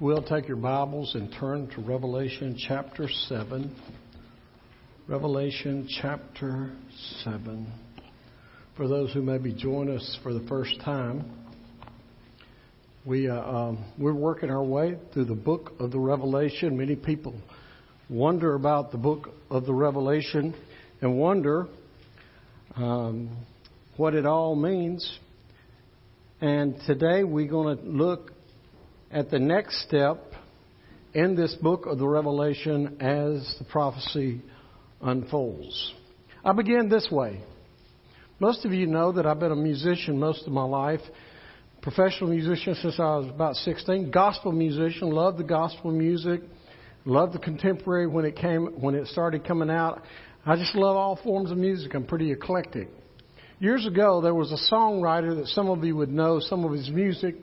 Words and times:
will 0.00 0.22
take 0.22 0.48
your 0.48 0.56
Bibles 0.56 1.14
and 1.14 1.30
turn 1.38 1.68
to 1.74 1.82
Revelation 1.82 2.56
chapter 2.66 3.06
7. 3.06 3.70
Revelation 5.06 5.86
chapter 6.00 6.72
7. 7.22 7.70
For 8.78 8.88
those 8.88 9.12
who 9.12 9.20
maybe 9.20 9.52
join 9.52 9.94
us 9.94 10.18
for 10.22 10.32
the 10.32 10.40
first 10.48 10.80
time, 10.82 11.30
we, 13.04 13.28
uh, 13.28 13.42
um, 13.42 13.84
we're 13.98 14.14
working 14.14 14.48
our 14.48 14.64
way 14.64 14.96
through 15.12 15.26
the 15.26 15.34
book 15.34 15.72
of 15.78 15.90
the 15.90 15.98
Revelation. 15.98 16.78
Many 16.78 16.96
people 16.96 17.34
wonder 18.08 18.54
about 18.54 18.92
the 18.92 18.98
book 18.98 19.28
of 19.50 19.66
the 19.66 19.74
Revelation 19.74 20.54
and 21.02 21.18
wonder 21.18 21.68
um, 22.74 23.36
what 23.98 24.14
it 24.14 24.24
all 24.24 24.56
means. 24.56 25.18
And 26.40 26.76
today 26.86 27.22
we're 27.22 27.50
going 27.50 27.76
to 27.76 27.84
look 27.84 28.32
at 29.10 29.30
the 29.30 29.38
next 29.38 29.82
step 29.82 30.22
in 31.14 31.34
this 31.34 31.54
book 31.56 31.86
of 31.86 31.98
the 31.98 32.06
Revelation 32.06 32.96
as 33.00 33.56
the 33.58 33.64
prophecy 33.64 34.40
unfolds. 35.00 35.94
I 36.44 36.52
begin 36.52 36.88
this 36.88 37.08
way. 37.10 37.40
Most 38.38 38.64
of 38.64 38.72
you 38.72 38.86
know 38.86 39.12
that 39.12 39.26
I've 39.26 39.40
been 39.40 39.50
a 39.50 39.56
musician 39.56 40.18
most 40.18 40.46
of 40.46 40.52
my 40.52 40.62
life, 40.62 41.00
professional 41.82 42.30
musician 42.30 42.74
since 42.76 43.00
I 43.00 43.16
was 43.16 43.26
about 43.28 43.56
16, 43.56 44.10
gospel 44.10 44.52
musician, 44.52 45.10
loved 45.10 45.38
the 45.38 45.44
gospel 45.44 45.90
music, 45.90 46.42
loved 47.04 47.34
the 47.34 47.38
contemporary 47.38 48.06
when 48.06 48.24
it 48.24 48.36
came 48.36 48.80
when 48.80 48.94
it 48.94 49.08
started 49.08 49.44
coming 49.44 49.70
out. 49.70 50.02
I 50.46 50.56
just 50.56 50.74
love 50.74 50.96
all 50.96 51.16
forms 51.22 51.50
of 51.50 51.58
music. 51.58 51.94
I'm 51.94 52.06
pretty 52.06 52.30
eclectic. 52.30 52.88
Years 53.58 53.86
ago, 53.86 54.20
there 54.22 54.34
was 54.34 54.52
a 54.52 54.74
songwriter 54.74 55.36
that 55.36 55.48
some 55.48 55.68
of 55.68 55.84
you 55.84 55.96
would 55.96 56.10
know 56.10 56.40
some 56.40 56.64
of 56.64 56.72
his 56.72 56.88
music. 56.88 57.34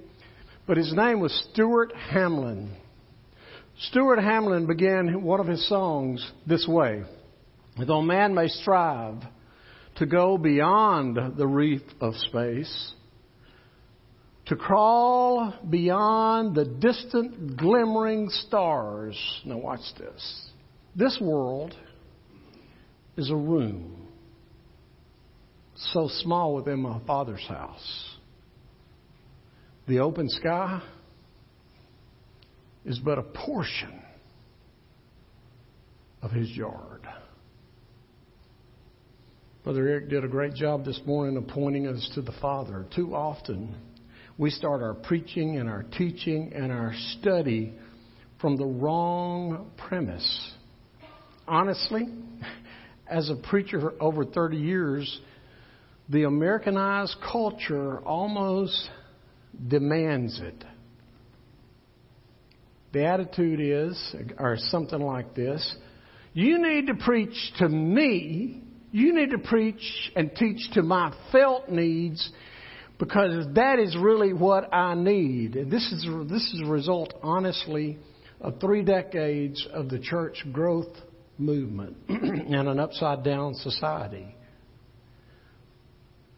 But 0.67 0.75
his 0.75 0.93
name 0.93 1.21
was 1.21 1.31
Stuart 1.51 1.93
Hamlin. 1.95 2.75
Stuart 3.79 4.19
Hamlin 4.19 4.67
began 4.67 5.23
one 5.23 5.39
of 5.39 5.47
his 5.47 5.67
songs 5.69 6.29
this 6.45 6.67
way 6.67 7.03
Though 7.85 8.01
man 8.01 8.33
may 8.33 8.47
strive 8.47 9.23
to 9.95 10.05
go 10.05 10.37
beyond 10.37 11.37
the 11.37 11.47
reef 11.47 11.81
of 12.01 12.15
space, 12.15 12.93
to 14.47 14.55
crawl 14.55 15.53
beyond 15.69 16.55
the 16.55 16.65
distant 16.65 17.55
glimmering 17.55 18.29
stars. 18.29 19.15
Now, 19.45 19.57
watch 19.57 19.81
this. 19.97 20.49
This 20.95 21.17
world 21.21 21.75
is 23.15 23.29
a 23.29 23.35
room 23.35 24.07
so 25.75 26.07
small 26.07 26.55
within 26.55 26.79
my 26.79 26.99
father's 27.05 27.45
house 27.47 28.16
the 29.87 29.99
open 29.99 30.29
sky 30.29 30.81
is 32.85 32.99
but 32.99 33.17
a 33.17 33.23
portion 33.23 34.01
of 36.21 36.31
his 36.31 36.49
yard. 36.51 37.07
Brother 39.63 39.87
Eric 39.87 40.09
did 40.09 40.23
a 40.23 40.27
great 40.27 40.53
job 40.53 40.85
this 40.85 40.99
morning 41.05 41.37
of 41.37 41.47
pointing 41.47 41.87
us 41.87 42.09
to 42.15 42.21
the 42.21 42.33
Father. 42.41 42.85
Too 42.95 43.15
often, 43.15 43.75
we 44.37 44.49
start 44.49 44.81
our 44.81 44.93
preaching 44.93 45.57
and 45.57 45.69
our 45.69 45.83
teaching 45.83 46.51
and 46.53 46.71
our 46.71 46.93
study 47.19 47.73
from 48.39 48.55
the 48.57 48.65
wrong 48.65 49.71
premise. 49.77 50.53
Honestly, 51.47 52.07
as 53.09 53.29
a 53.29 53.35
preacher 53.35 53.79
for 53.79 53.93
over 54.01 54.25
30 54.25 54.57
years, 54.57 55.19
the 56.09 56.23
Americanized 56.23 57.15
culture 57.29 57.99
almost 57.99 58.89
demands 59.65 60.39
it. 60.41 60.63
The 62.93 63.05
attitude 63.05 63.59
is, 63.59 64.15
or 64.39 64.57
something 64.57 64.99
like 64.99 65.35
this 65.35 65.75
you 66.37 66.61
need 66.61 66.85
to 66.85 66.93
preach 66.93 67.35
to 67.57 67.67
me, 67.67 68.61
you 68.91 69.11
need 69.11 69.31
to 69.31 69.39
preach 69.39 70.11
and 70.15 70.29
teach 70.35 70.69
to 70.73 70.83
my 70.83 71.11
felt 71.31 71.67
needs 71.67 72.31
because 72.99 73.47
that 73.55 73.79
is 73.79 73.97
really 73.99 74.33
what 74.33 74.71
I 74.71 74.93
need. 74.93 75.55
And 75.55 75.71
this 75.71 75.91
is, 75.91 76.07
this 76.29 76.43
is 76.53 76.61
a 76.63 76.69
result, 76.69 77.15
honestly, 77.23 77.97
of 78.39 78.59
three 78.59 78.83
decades 78.83 79.67
of 79.73 79.89
the 79.89 79.97
church 79.97 80.45
growth 80.51 80.95
movement 81.39 81.97
and 82.07 82.67
an 82.67 82.79
upside 82.79 83.23
down 83.23 83.55
society. 83.55 84.35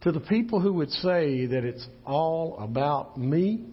To 0.02 0.12
the 0.12 0.20
people 0.20 0.60
who 0.60 0.72
would 0.74 0.90
say 0.90 1.46
that 1.46 1.64
it's 1.64 1.86
all 2.06 2.58
about 2.58 3.18
me, 3.18 3.66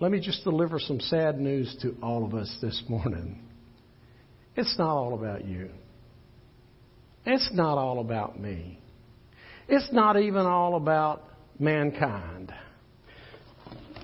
let 0.00 0.10
me 0.10 0.20
just 0.20 0.42
deliver 0.42 0.80
some 0.80 1.00
sad 1.00 1.38
news 1.38 1.76
to 1.82 1.94
all 2.02 2.24
of 2.24 2.34
us 2.34 2.56
this 2.60 2.82
morning. 2.88 3.40
It's 4.56 4.76
not 4.78 4.90
all 4.90 5.14
about 5.14 5.44
you. 5.44 5.70
It's 7.24 7.48
not 7.52 7.78
all 7.78 8.00
about 8.00 8.40
me. 8.40 8.80
It's 9.68 9.88
not 9.92 10.18
even 10.18 10.46
all 10.46 10.74
about 10.76 11.22
mankind. 11.58 12.52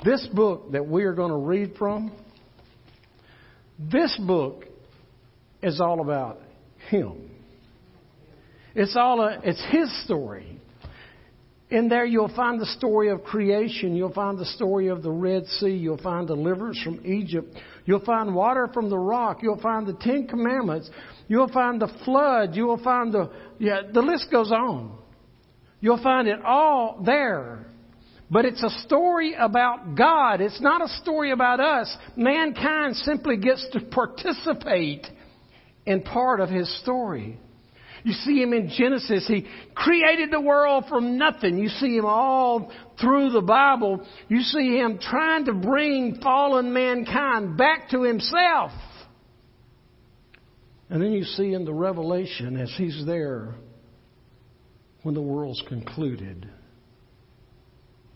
This 0.05 0.25
book 0.35 0.73
that 0.73 0.87
we 0.87 1.05
are 1.05 1.15
going 1.15 1.31
to 1.31 1.37
read 1.37 1.75
from, 1.79 2.13
this 3.79 4.17
book 4.19 4.67
is 5.63 5.81
all 5.81 6.01
about 6.01 6.39
Him. 6.91 7.31
It's 8.75 8.95
all 8.97 9.21
a, 9.21 9.41
it's 9.43 9.65
His 9.71 10.05
story. 10.05 10.61
In 11.71 11.89
there, 11.89 12.05
you'll 12.05 12.35
find 12.35 12.61
the 12.61 12.67
story 12.67 13.09
of 13.09 13.25
creation. 13.25 13.97
You'll 13.97 14.13
find 14.13 14.39
the 14.39 14.45
story 14.45 14.89
of 14.89 15.03
the 15.03 15.11
Red 15.11 15.47
Sea. 15.47 15.71
You'll 15.71 15.99
find 15.99 16.27
deliverance 16.27 16.81
from 16.83 17.05
Egypt. 17.07 17.57
You'll 17.87 18.05
find 18.05 18.35
water 18.35 18.69
from 18.73 18.91
the 18.91 18.99
rock. 18.99 19.39
You'll 19.43 19.61
find 19.61 19.87
the 19.87 19.95
Ten 19.95 20.27
Commandments. 20.27 20.91
You'll 21.27 21.49
find 21.49 21.81
the 21.81 21.93
flood. 22.05 22.55
You'll 22.55 22.83
find 22.83 23.13
the, 23.13 23.31
yeah, 23.59 23.81
the 23.93 24.03
list 24.03 24.29
goes 24.31 24.53
on. 24.53 24.99
You'll 25.81 26.03
find 26.03 26.29
it 26.29 26.41
all 26.45 27.03
there. 27.05 27.67
But 28.31 28.45
it's 28.45 28.63
a 28.63 28.71
story 28.87 29.35
about 29.39 29.97
God. 29.97 30.41
It's 30.41 30.61
not 30.61 30.83
a 30.83 30.89
story 31.03 31.31
about 31.31 31.61
us. 31.61 31.95
Mankind 32.17 32.97
simply 32.97 33.37
gets 33.37 33.67
to 33.73 33.81
participate 33.81 35.07
in 35.87 36.03
part 36.03 36.41
of 36.41 36.49
His 36.49 36.69
story. 36.81 37.39
You 38.05 38.13
see 38.13 38.41
him 38.41 38.53
in 38.53 38.69
Genesis. 38.69 39.27
He 39.27 39.47
created 39.75 40.31
the 40.31 40.41
world 40.41 40.85
from 40.91 41.17
nothing. 41.17 41.59
You 41.59 41.71
see 41.71 41.97
him 41.97 42.05
all 42.05 42.71
through 43.01 43.31
the 43.31 43.41
Bible. 43.41 44.07
You 44.29 44.43
see 44.43 44.77
him 44.77 44.99
trying 45.01 45.47
to 45.47 45.55
bring 45.55 46.21
fallen 46.23 46.75
mankind 46.75 47.57
back 47.57 47.89
to 47.91 48.03
himself. 48.03 48.73
And 50.91 51.03
then 51.03 51.13
you 51.13 51.25
see 51.25 51.55
in 51.55 51.65
the 51.65 51.73
Revelation 51.73 52.61
as 52.61 52.73
he's 52.77 53.05
there 53.07 53.55
when 55.03 55.15
the 55.15 55.23
world's 55.23 55.63
concluded. 55.67 56.47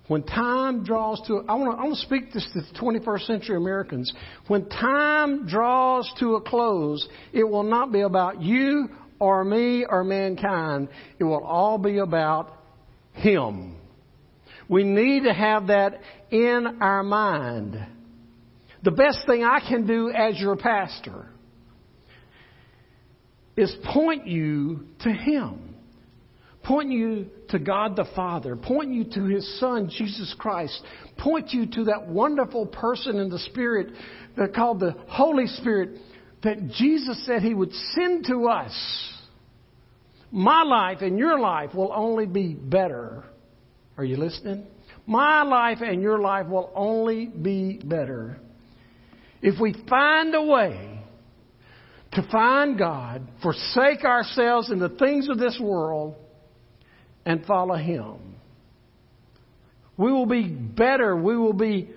When 0.06 0.22
time 0.22 0.84
draws 0.84 1.20
to, 1.28 1.44
I 1.48 1.54
want 1.54 1.76
to, 1.76 1.80
I 1.80 1.84
want 1.84 1.96
to 1.96 2.00
speak 2.02 2.32
this 2.32 2.46
to 2.52 2.80
21st 2.82 3.26
century 3.26 3.56
Americans. 3.56 4.12
When 4.48 4.68
time 4.68 5.46
draws 5.46 6.10
to 6.20 6.36
a 6.36 6.42
close, 6.42 7.06
it 7.32 7.44
will 7.44 7.62
not 7.62 7.90
be 7.90 8.02
about 8.02 8.42
you 8.42 8.88
or 9.18 9.44
me 9.44 9.84
or 9.88 10.04
mankind. 10.04 10.88
It 11.18 11.24
will 11.24 11.44
all 11.44 11.78
be 11.78 11.98
about 11.98 12.52
Him. 13.12 13.76
We 14.68 14.84
need 14.84 15.24
to 15.24 15.32
have 15.32 15.68
that 15.68 16.00
in 16.30 16.78
our 16.80 17.02
mind. 17.02 17.78
The 18.82 18.90
best 18.90 19.26
thing 19.26 19.42
I 19.42 19.60
can 19.66 19.86
do 19.86 20.10
as 20.10 20.38
your 20.38 20.56
pastor 20.56 21.26
is 23.56 23.74
point 23.92 24.26
you 24.26 24.86
to 25.00 25.10
Him. 25.10 25.74
Point 26.62 26.92
you 26.92 27.26
to 27.48 27.58
God 27.58 27.96
the 27.96 28.06
Father. 28.14 28.54
Point 28.54 28.92
you 28.92 29.04
to 29.04 29.24
His 29.24 29.58
Son, 29.58 29.90
Jesus 29.90 30.34
Christ. 30.38 30.80
Point 31.16 31.52
you 31.52 31.66
to 31.66 31.84
that 31.84 32.06
wonderful 32.06 32.66
person 32.66 33.16
in 33.16 33.30
the 33.30 33.38
Spirit 33.38 33.88
called 34.54 34.78
the 34.80 34.94
Holy 35.08 35.46
Spirit 35.46 35.98
that 36.42 36.68
Jesus 36.68 37.24
said 37.26 37.42
He 37.42 37.54
would 37.54 37.72
send 37.94 38.26
to 38.26 38.48
us. 38.48 38.74
My 40.30 40.62
life 40.62 40.98
and 41.00 41.18
your 41.18 41.38
life 41.38 41.74
will 41.74 41.92
only 41.94 42.26
be 42.26 42.54
better. 42.54 43.24
Are 43.96 44.04
you 44.04 44.16
listening? 44.16 44.66
My 45.06 45.42
life 45.42 45.78
and 45.80 46.02
your 46.02 46.18
life 46.18 46.46
will 46.46 46.70
only 46.74 47.26
be 47.26 47.80
better 47.82 48.38
if 49.40 49.60
we 49.60 49.74
find 49.88 50.34
a 50.34 50.42
way 50.42 51.00
to 52.12 52.26
find 52.30 52.78
God, 52.78 53.28
forsake 53.42 54.04
ourselves 54.04 54.70
in 54.70 54.78
the 54.78 54.88
things 54.88 55.28
of 55.28 55.38
this 55.38 55.58
world, 55.60 56.16
and 57.24 57.44
follow 57.44 57.76
Him. 57.76 58.16
We 59.96 60.12
will 60.12 60.26
be 60.26 60.48
better. 60.48 61.16
We 61.16 61.36
will 61.36 61.52
be 61.52 61.90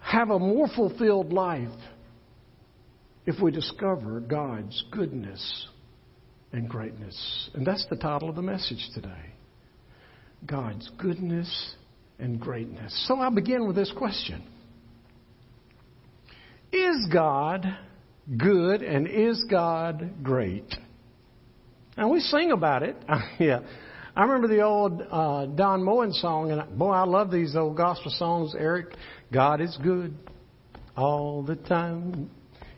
have 0.00 0.30
a 0.30 0.38
more 0.38 0.68
fulfilled 0.74 1.32
life 1.32 1.70
if 3.26 3.40
we 3.40 3.50
discover 3.50 4.20
God's 4.20 4.84
goodness 4.90 5.68
and 6.52 6.68
greatness. 6.68 7.50
And 7.54 7.66
that's 7.66 7.86
the 7.88 7.96
title 7.96 8.28
of 8.28 8.36
the 8.36 8.42
message 8.42 8.88
today 8.94 9.32
God's 10.46 10.90
goodness 10.98 11.74
and 12.18 12.40
greatness. 12.40 13.06
So 13.08 13.18
I 13.20 13.30
begin 13.30 13.66
with 13.66 13.76
this 13.76 13.92
question 13.96 14.42
Is 16.72 17.08
God 17.12 17.66
good 18.36 18.82
and 18.82 19.06
is 19.06 19.44
God 19.50 20.22
great? 20.22 20.74
And 21.96 22.10
we 22.10 22.20
sing 22.20 22.52
about 22.52 22.82
it. 22.82 22.96
yeah. 23.38 23.60
I 24.14 24.22
remember 24.24 24.48
the 24.48 24.60
old 24.60 25.00
uh, 25.10 25.46
Don 25.46 25.82
Moen 25.82 26.12
song, 26.12 26.50
and 26.50 26.78
boy, 26.78 26.90
I 26.90 27.04
love 27.04 27.30
these 27.30 27.56
old 27.56 27.78
gospel 27.78 28.10
songs, 28.10 28.54
Eric. 28.58 28.94
God 29.32 29.62
is 29.62 29.78
good 29.82 30.14
all 30.94 31.42
the 31.42 31.56
time. 31.56 32.30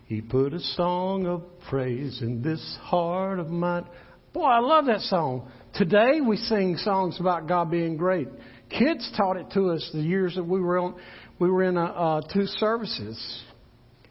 He 0.07 0.21
put 0.21 0.53
a 0.53 0.61
song 0.61 1.27
of 1.27 1.43
praise 1.69 2.21
in 2.21 2.43
this 2.43 2.79
heart 2.83 3.39
of 3.39 3.49
mine. 3.49 3.87
Boy, 4.35 4.45
I 4.45 4.59
love 4.59 4.87
that 4.87 5.01
song. 5.01 5.51
Today 5.75 6.21
we 6.21 6.37
sing 6.37 6.77
songs 6.77 7.19
about 7.21 7.49
God 7.49 7.71
being 7.71 7.97
great. 7.97 8.29
Kids 8.69 9.11
taught 9.17 9.37
it 9.39 9.51
to 9.53 9.71
us 9.71 9.89
the 9.95 10.01
years 10.01 10.35
that 10.35 10.45
we 10.45 10.61
were 10.61 10.79
on. 10.79 10.97
We 11.39 11.51
were 11.51 11.65
in 11.65 11.79
uh, 11.79 11.85
uh, 11.85 12.21
two 12.33 12.47
services. 12.47 13.43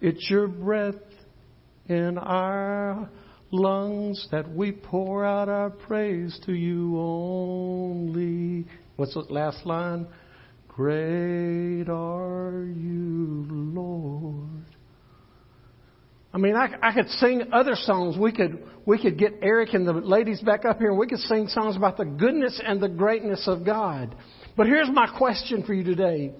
It's 0.01 0.30
your 0.30 0.48
breath 0.48 0.95
in 1.88 2.18
our 2.18 3.10
lungs 3.51 4.28
that 4.31 4.50
we 4.50 4.72
pour 4.72 5.24
out 5.24 5.48
our 5.48 5.69
praise 5.69 6.40
to 6.48 6.54
you 6.54 6.98
only. 6.98 8.66
What's 8.95 9.13
the 9.13 9.19
last 9.30 9.66
line? 9.66 10.07
Great 10.68 11.88
are 11.88 12.66
you, 12.66 13.45
Lord. 13.48 14.72
I 16.33 16.39
mean, 16.39 16.56
I, 16.56 16.69
I 16.81 16.94
could 16.94 17.09
sing 17.09 17.44
other 17.53 17.75
songs. 17.75 18.18
We 18.18 18.31
could, 18.31 18.63
we 18.88 19.00
could 19.00 19.19
get 19.19 19.33
Eric 19.44 19.74
and 19.74 19.88
the 19.88 19.94
ladies 19.94 20.41
back 20.41 20.65
up 20.65 20.80
here 20.80 20.89
and 20.89 20.97
we 20.97 21.07
could 21.07 21.19
sing 21.19 21.47
songs 21.47 21.75
about 21.75 21.97
the 21.97 22.06
goodness 22.06 22.59
and 22.63 22.81
the 22.81 22.89
greatness 22.89 23.47
of 23.47 23.63
God. 23.63 24.15
But 24.57 24.65
here's 24.65 24.89
my 24.91 25.07
question 25.15 25.63
for 25.63 25.74
you 25.74 25.83
today. 25.83 26.31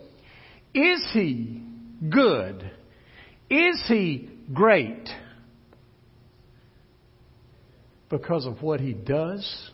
Is 0.74 1.08
He 1.14 1.62
good? 2.10 2.72
Is 3.52 3.84
He 3.88 4.30
great? 4.52 5.08
Because 8.10 8.48
of 8.48 8.64
what 8.64 8.80
He 8.80 8.94
does 8.94 9.70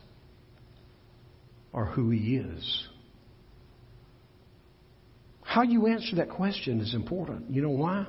or 1.71 1.85
who 1.85 2.09
He 2.09 2.35
is? 2.35 2.87
How 5.43 5.63
you 5.63 5.87
answer 5.87 6.17
that 6.17 6.29
question 6.29 6.81
is 6.81 6.93
important. 6.93 7.49
You 7.51 7.61
know 7.61 7.69
why? 7.69 8.05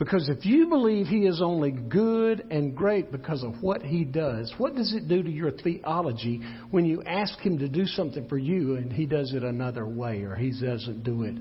Because 0.00 0.30
if 0.30 0.46
you 0.46 0.66
believe 0.66 1.08
He 1.08 1.26
is 1.26 1.42
only 1.42 1.72
good 1.72 2.46
and 2.50 2.74
great 2.74 3.12
because 3.12 3.44
of 3.44 3.62
what 3.62 3.82
He 3.82 4.02
does, 4.02 4.50
what 4.56 4.74
does 4.74 4.94
it 4.94 5.08
do 5.08 5.22
to 5.22 5.30
your 5.30 5.50
theology 5.50 6.40
when 6.70 6.86
you 6.86 7.02
ask 7.02 7.38
Him 7.40 7.58
to 7.58 7.68
do 7.68 7.84
something 7.84 8.26
for 8.26 8.38
you 8.38 8.76
and 8.76 8.90
He 8.90 9.04
does 9.04 9.34
it 9.34 9.44
another 9.44 9.86
way 9.86 10.22
or 10.22 10.34
He 10.34 10.52
doesn't 10.58 11.04
do 11.04 11.24
it 11.24 11.34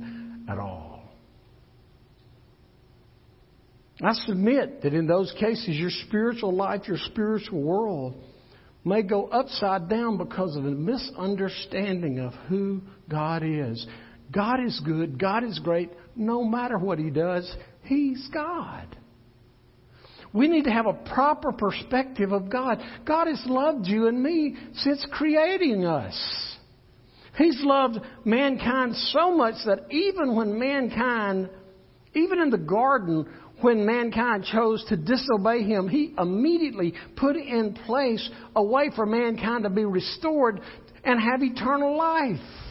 at 0.51 0.59
all? 0.59 1.03
I 4.03 4.11
submit 4.25 4.81
that 4.81 4.93
in 4.93 5.07
those 5.07 5.33
cases, 5.39 5.69
your 5.69 5.89
spiritual 6.07 6.53
life, 6.53 6.81
your 6.85 6.97
spiritual 6.97 7.61
world 7.61 8.21
may 8.83 9.03
go 9.03 9.27
upside 9.27 9.87
down 9.87 10.17
because 10.17 10.57
of 10.57 10.65
a 10.65 10.71
misunderstanding 10.71 12.19
of 12.19 12.33
who 12.49 12.81
God 13.09 13.41
is. 13.41 13.87
God 14.33 14.59
is 14.65 14.81
good, 14.85 15.17
God 15.17 15.45
is 15.45 15.59
great, 15.59 15.91
no 16.15 16.43
matter 16.43 16.77
what 16.77 16.99
He 16.99 17.09
does, 17.09 17.49
He's 17.89 18.29
God. 18.31 18.85
We 20.31 20.47
need 20.47 20.65
to 20.65 20.71
have 20.71 20.85
a 20.85 20.93
proper 20.93 21.51
perspective 21.51 22.31
of 22.31 22.47
God. 22.47 22.77
God 23.03 23.25
has 23.25 23.41
loved 23.47 23.87
you 23.87 24.05
and 24.05 24.21
me 24.21 24.55
since 24.75 25.03
creating 25.11 25.85
us. 25.85 26.55
He's 27.35 27.59
loved 27.63 27.97
mankind 28.25 28.95
so 28.95 29.35
much 29.35 29.55
that 29.65 29.91
even 29.91 30.35
when 30.35 30.59
mankind, 30.59 31.49
even 32.13 32.39
in 32.39 32.51
the 32.51 32.59
garden, 32.59 33.25
when 33.61 33.87
mankind 33.87 34.43
chose 34.43 34.85
to 34.89 34.95
disobey 34.95 35.63
him, 35.63 35.87
he 35.87 36.13
immediately 36.15 36.93
put 37.15 37.35
in 37.35 37.73
place 37.87 38.29
a 38.55 38.63
way 38.63 38.91
for 38.95 39.07
mankind 39.07 39.63
to 39.63 39.71
be 39.71 39.85
restored 39.85 40.61
and 41.03 41.19
have 41.19 41.41
eternal 41.41 41.97
life. 41.97 42.68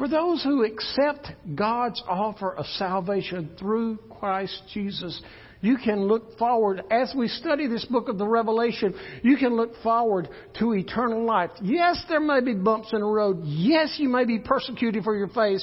For 0.00 0.08
those 0.08 0.42
who 0.42 0.64
accept 0.64 1.30
God's 1.54 2.02
offer 2.08 2.56
of 2.56 2.64
salvation 2.78 3.50
through 3.58 3.98
Christ 4.18 4.62
Jesus, 4.72 5.20
you 5.60 5.76
can 5.76 6.04
look 6.08 6.38
forward, 6.38 6.82
as 6.90 7.12
we 7.14 7.28
study 7.28 7.66
this 7.66 7.84
book 7.84 8.08
of 8.08 8.16
the 8.16 8.26
Revelation, 8.26 8.94
you 9.22 9.36
can 9.36 9.58
look 9.58 9.72
forward 9.82 10.30
to 10.58 10.72
eternal 10.72 11.26
life. 11.26 11.50
Yes, 11.60 12.02
there 12.08 12.18
may 12.18 12.40
be 12.40 12.54
bumps 12.54 12.94
in 12.94 13.00
the 13.00 13.06
road. 13.06 13.42
Yes, 13.44 13.96
you 13.98 14.08
may 14.08 14.24
be 14.24 14.38
persecuted 14.38 15.04
for 15.04 15.14
your 15.14 15.28
faith, 15.28 15.60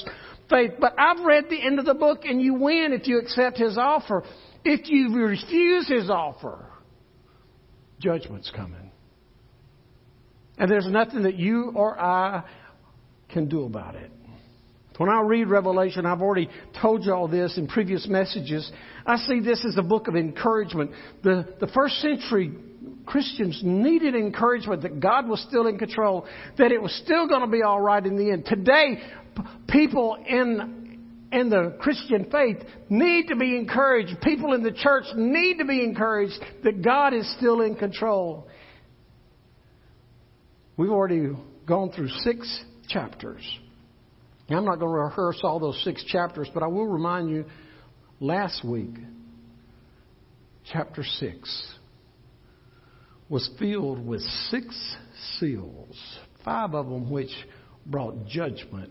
faith, 0.48 0.70
but 0.78 0.94
I've 0.96 1.24
read 1.24 1.46
the 1.50 1.60
end 1.60 1.80
of 1.80 1.84
the 1.84 1.94
book 1.94 2.20
and 2.22 2.40
you 2.40 2.54
win 2.54 2.92
if 2.92 3.08
you 3.08 3.18
accept 3.18 3.58
His 3.58 3.76
offer. 3.76 4.22
If 4.64 4.88
you 4.88 5.16
refuse 5.16 5.88
His 5.88 6.10
offer, 6.10 6.64
judgment's 7.98 8.52
coming. 8.52 8.92
And 10.58 10.70
there's 10.70 10.86
nothing 10.86 11.24
that 11.24 11.34
you 11.34 11.72
or 11.74 12.00
I 12.00 12.44
can 13.30 13.48
do 13.48 13.64
about 13.64 13.96
it. 13.96 14.12
When 14.98 15.08
I 15.08 15.20
read 15.20 15.48
Revelation, 15.48 16.06
I've 16.06 16.20
already 16.20 16.50
told 16.82 17.04
you 17.04 17.14
all 17.14 17.28
this 17.28 17.56
in 17.56 17.68
previous 17.68 18.06
messages. 18.08 18.70
I 19.06 19.16
see 19.16 19.40
this 19.40 19.64
as 19.64 19.78
a 19.78 19.82
book 19.82 20.08
of 20.08 20.16
encouragement. 20.16 20.90
The, 21.22 21.54
the 21.60 21.68
first 21.68 22.00
century 22.00 22.52
Christians 23.06 23.60
needed 23.62 24.16
encouragement 24.16 24.82
that 24.82 24.98
God 24.98 25.28
was 25.28 25.40
still 25.48 25.68
in 25.68 25.78
control, 25.78 26.26
that 26.58 26.72
it 26.72 26.82
was 26.82 26.92
still 27.04 27.28
going 27.28 27.42
to 27.42 27.46
be 27.46 27.62
all 27.62 27.80
right 27.80 28.04
in 28.04 28.16
the 28.16 28.32
end. 28.32 28.44
Today, 28.44 29.00
people 29.68 30.16
in, 30.28 31.00
in 31.30 31.48
the 31.48 31.76
Christian 31.80 32.28
faith 32.30 32.58
need 32.90 33.28
to 33.28 33.36
be 33.36 33.56
encouraged. 33.56 34.20
People 34.20 34.52
in 34.52 34.64
the 34.64 34.72
church 34.72 35.04
need 35.16 35.58
to 35.58 35.64
be 35.64 35.82
encouraged 35.84 36.38
that 36.64 36.82
God 36.82 37.14
is 37.14 37.32
still 37.36 37.60
in 37.60 37.76
control. 37.76 38.48
We've 40.76 40.90
already 40.90 41.30
gone 41.66 41.92
through 41.92 42.08
six 42.08 42.62
chapters. 42.88 43.44
I'm 44.56 44.64
not 44.64 44.78
going 44.78 44.92
to 44.92 44.98
rehearse 44.98 45.40
all 45.42 45.60
those 45.60 45.80
six 45.84 46.02
chapters, 46.04 46.48
but 46.54 46.62
I 46.62 46.66
will 46.66 46.86
remind 46.86 47.28
you 47.30 47.44
last 48.20 48.64
week, 48.64 48.94
chapter 50.72 51.02
6 51.02 51.74
was 53.28 53.50
filled 53.58 54.06
with 54.06 54.22
six 54.50 54.96
seals, 55.38 55.96
five 56.44 56.74
of 56.74 56.86
them 56.86 57.10
which 57.10 57.30
brought 57.84 58.26
judgment 58.26 58.90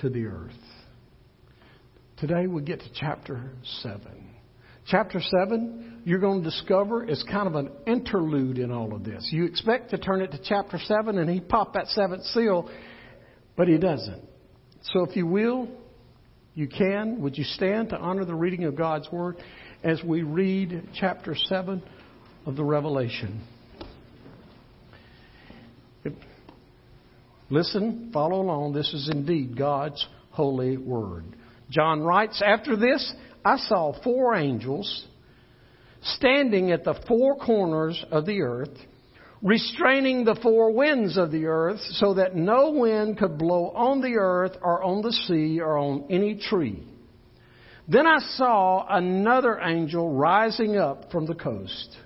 to 0.00 0.08
the 0.08 0.26
earth. 0.26 0.52
Today 2.16 2.46
we 2.46 2.62
get 2.62 2.80
to 2.80 2.88
chapter 2.94 3.52
7. 3.82 4.00
Chapter 4.86 5.20
7, 5.20 6.02
you're 6.04 6.18
going 6.18 6.42
to 6.42 6.50
discover, 6.50 7.08
is 7.08 7.22
kind 7.30 7.46
of 7.46 7.54
an 7.54 7.70
interlude 7.86 8.58
in 8.58 8.72
all 8.72 8.92
of 8.92 9.04
this. 9.04 9.28
You 9.30 9.44
expect 9.44 9.90
to 9.90 9.98
turn 9.98 10.20
it 10.20 10.32
to 10.32 10.40
chapter 10.42 10.78
7 10.78 11.16
and 11.16 11.30
he 11.30 11.40
popped 11.40 11.74
that 11.74 11.86
seventh 11.88 12.24
seal 12.24 12.68
but 13.56 13.68
he 13.68 13.78
doesn't. 13.78 14.22
So 14.82 15.04
if 15.04 15.16
you 15.16 15.26
will, 15.26 15.68
you 16.54 16.68
can. 16.68 17.20
Would 17.22 17.36
you 17.36 17.44
stand 17.44 17.90
to 17.90 17.96
honor 17.96 18.24
the 18.24 18.34
reading 18.34 18.64
of 18.64 18.76
God's 18.76 19.10
Word 19.12 19.36
as 19.82 20.02
we 20.02 20.22
read 20.22 20.88
chapter 20.94 21.34
7 21.34 21.82
of 22.46 22.56
the 22.56 22.64
Revelation? 22.64 23.42
Listen, 27.50 28.10
follow 28.12 28.40
along. 28.40 28.72
This 28.72 28.92
is 28.94 29.08
indeed 29.10 29.58
God's 29.58 30.06
holy 30.30 30.76
Word. 30.76 31.24
John 31.68 32.00
writes, 32.00 32.40
After 32.44 32.76
this, 32.76 33.12
I 33.44 33.56
saw 33.56 34.00
four 34.02 34.34
angels 34.36 35.06
standing 36.02 36.70
at 36.70 36.84
the 36.84 36.94
four 37.06 37.36
corners 37.36 38.02
of 38.10 38.24
the 38.24 38.42
earth 38.42 38.76
restraining 39.42 40.24
the 40.24 40.38
four 40.42 40.72
winds 40.72 41.16
of 41.16 41.30
the 41.30 41.46
earth 41.46 41.80
so 41.92 42.14
that 42.14 42.36
no 42.36 42.72
wind 42.72 43.18
could 43.18 43.38
blow 43.38 43.70
on 43.70 44.00
the 44.00 44.16
earth 44.16 44.56
or 44.62 44.82
on 44.82 45.02
the 45.02 45.12
sea 45.12 45.60
or 45.60 45.78
on 45.78 46.04
any 46.10 46.36
tree. 46.36 46.82
Then 47.88 48.06
I 48.06 48.18
saw 48.36 48.86
another 48.88 49.58
angel 49.58 50.12
rising 50.12 50.76
up 50.76 51.10
from 51.10 51.26
the 51.26 51.34
coast 51.34 51.96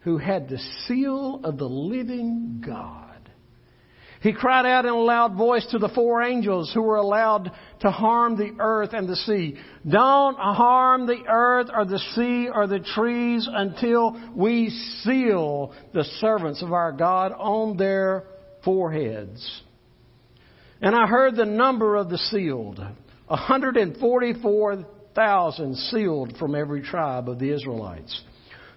who 0.00 0.18
had 0.18 0.48
the 0.48 0.58
seal 0.86 1.40
of 1.44 1.58
the 1.58 1.68
living 1.68 2.62
God. 2.64 3.11
He 4.22 4.32
cried 4.32 4.64
out 4.66 4.84
in 4.84 4.92
a 4.92 4.96
loud 4.96 5.34
voice 5.34 5.66
to 5.72 5.78
the 5.78 5.88
four 5.88 6.22
angels 6.22 6.70
who 6.72 6.82
were 6.82 6.96
allowed 6.96 7.50
to 7.80 7.90
harm 7.90 8.36
the 8.36 8.52
earth 8.60 8.90
and 8.92 9.08
the 9.08 9.16
sea. 9.16 9.56
Don't 9.88 10.38
harm 10.38 11.06
the 11.06 11.24
earth 11.28 11.70
or 11.74 11.84
the 11.84 11.98
sea 11.98 12.48
or 12.48 12.68
the 12.68 12.78
trees 12.78 13.48
until 13.50 14.32
we 14.36 14.70
seal 15.02 15.74
the 15.92 16.04
servants 16.20 16.62
of 16.62 16.72
our 16.72 16.92
God 16.92 17.32
on 17.32 17.76
their 17.76 18.22
foreheads. 18.64 19.62
And 20.80 20.94
I 20.94 21.08
heard 21.08 21.34
the 21.34 21.44
number 21.44 21.96
of 21.96 22.08
the 22.08 22.18
sealed. 22.18 22.78
144,000 23.26 25.76
sealed 25.76 26.36
from 26.36 26.54
every 26.54 26.82
tribe 26.82 27.28
of 27.28 27.40
the 27.40 27.52
Israelites. 27.52 28.22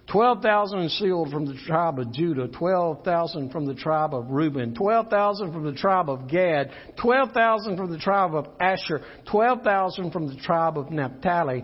12,000 0.07 0.89
sealed 0.91 1.31
from 1.31 1.45
the 1.45 1.55
tribe 1.65 1.97
of 1.99 2.11
Judah, 2.11 2.47
12,000 2.47 3.49
from 3.51 3.65
the 3.65 3.73
tribe 3.73 4.13
of 4.13 4.29
Reuben, 4.29 4.75
12,000 4.75 5.51
from 5.51 5.65
the 5.65 5.73
tribe 5.73 6.09
of 6.09 6.27
Gad, 6.27 6.69
12,000 7.01 7.75
from 7.75 7.91
the 7.91 7.97
tribe 7.97 8.35
of 8.35 8.47
Asher, 8.59 9.01
12,000 9.29 10.11
from 10.11 10.27
the 10.27 10.35
tribe 10.35 10.77
of 10.77 10.91
Naphtali, 10.91 11.63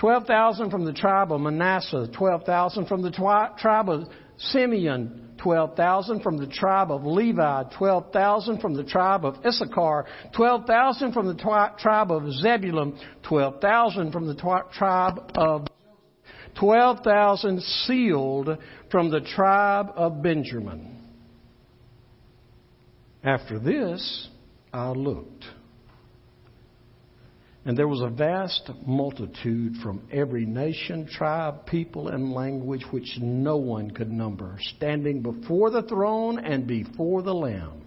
12,000 0.00 0.70
from 0.70 0.84
the 0.84 0.92
tribe 0.92 1.32
of 1.32 1.40
Manasseh, 1.40 2.08
12,000 2.12 2.86
from 2.86 3.02
the 3.02 3.10
twi- 3.10 3.50
tribe 3.58 3.88
of 3.88 4.08
Simeon, 4.36 5.22
12,000 5.38 6.20
from 6.22 6.38
the 6.38 6.46
tribe 6.46 6.90
of 6.90 7.04
Levi, 7.04 7.62
12,000 7.78 8.60
from 8.60 8.74
the 8.74 8.84
tribe 8.84 9.24
of 9.24 9.36
Issachar, 9.46 10.06
12,000 10.34 11.12
from 11.12 11.28
the 11.28 11.34
twi- 11.34 11.70
tribe 11.78 12.10
of 12.10 12.30
Zebulun, 12.32 12.98
12,000 13.22 14.12
from 14.12 14.26
the 14.26 14.34
twi- 14.34 14.62
tribe 14.72 15.30
of 15.36 15.66
12,000 16.58 17.62
sealed 17.62 18.58
from 18.90 19.10
the 19.10 19.20
tribe 19.20 19.88
of 19.94 20.22
Benjamin. 20.22 20.96
After 23.22 23.58
this, 23.58 24.28
I 24.72 24.90
looked. 24.90 25.44
And 27.64 27.76
there 27.76 27.88
was 27.88 28.00
a 28.00 28.08
vast 28.08 28.70
multitude 28.86 29.74
from 29.82 30.06
every 30.12 30.46
nation, 30.46 31.08
tribe, 31.08 31.66
people, 31.66 32.08
and 32.08 32.32
language 32.32 32.84
which 32.92 33.18
no 33.20 33.56
one 33.56 33.90
could 33.90 34.10
number, 34.10 34.56
standing 34.76 35.20
before 35.20 35.70
the 35.70 35.82
throne 35.82 36.38
and 36.38 36.68
before 36.68 37.22
the 37.22 37.34
Lamb. 37.34 37.82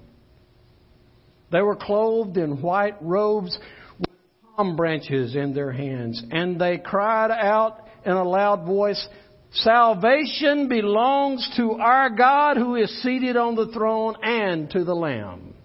They 1.51 1.61
were 1.61 1.77
clothed 1.77 2.35
in 2.35 2.61
white 2.61 3.01
robes 3.01 3.57
with 3.97 4.09
palm 4.57 4.75
branches 4.75 5.35
in 5.35 5.53
their 5.53 5.71
hands, 5.71 6.21
and 6.29 6.59
they 6.59 6.77
cried 6.77 7.31
out 7.31 7.87
in 8.05 8.11
a 8.11 8.23
loud 8.23 8.65
voice, 8.65 9.07
Salvation 9.51 10.67
belongs 10.67 11.49
to 11.57 11.73
our 11.73 12.11
God 12.11 12.57
who 12.57 12.75
is 12.75 13.01
seated 13.01 13.35
on 13.35 13.55
the 13.55 13.67
throne 13.67 14.15
and 14.21 14.69
to 14.69 14.83
the 14.83 14.93
Lamb. 14.93 15.55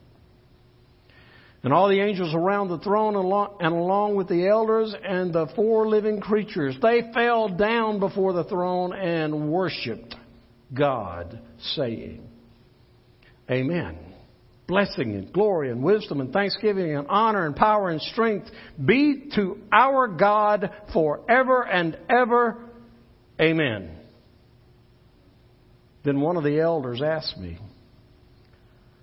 And 1.63 1.73
all 1.73 1.89
the 1.89 2.01
angels 2.01 2.35
around 2.35 2.69
the 2.69 2.79
throne 2.79 3.15
and 3.17 3.75
along 3.75 4.17
with 4.17 4.29
the 4.29 4.47
elders 4.47 4.95
and 5.03 5.33
the 5.33 5.47
four 5.55 5.89
living 5.89 6.21
creatures, 6.21 6.77
they 6.81 7.11
fell 7.15 7.49
down 7.49 8.01
before 8.01 8.33
the 8.35 8.45
throne 8.45 8.95
and 8.95 9.51
worshiped 9.51 10.15
God, 10.75 11.41
saying, 11.75 12.23
Amen. 13.51 14.04
Blessing 14.67 15.15
and 15.15 15.33
glory 15.33 15.71
and 15.71 15.83
wisdom 15.83 16.21
and 16.21 16.33
thanksgiving 16.33 16.95
and 16.97 17.07
honor 17.09 17.47
and 17.47 17.55
power 17.55 17.91
and 17.91 18.01
strength 18.01 18.49
be 18.83 19.31
to 19.35 19.59
our 19.71 20.09
God 20.09 20.71
forever 20.93 21.63
and 21.67 21.99
ever. 22.09 22.57
Amen. 23.41 23.99
Then 26.05 26.21
one 26.21 26.37
of 26.37 26.45
the 26.45 26.61
elders 26.61 27.03
asked 27.03 27.37
me, 27.37 27.59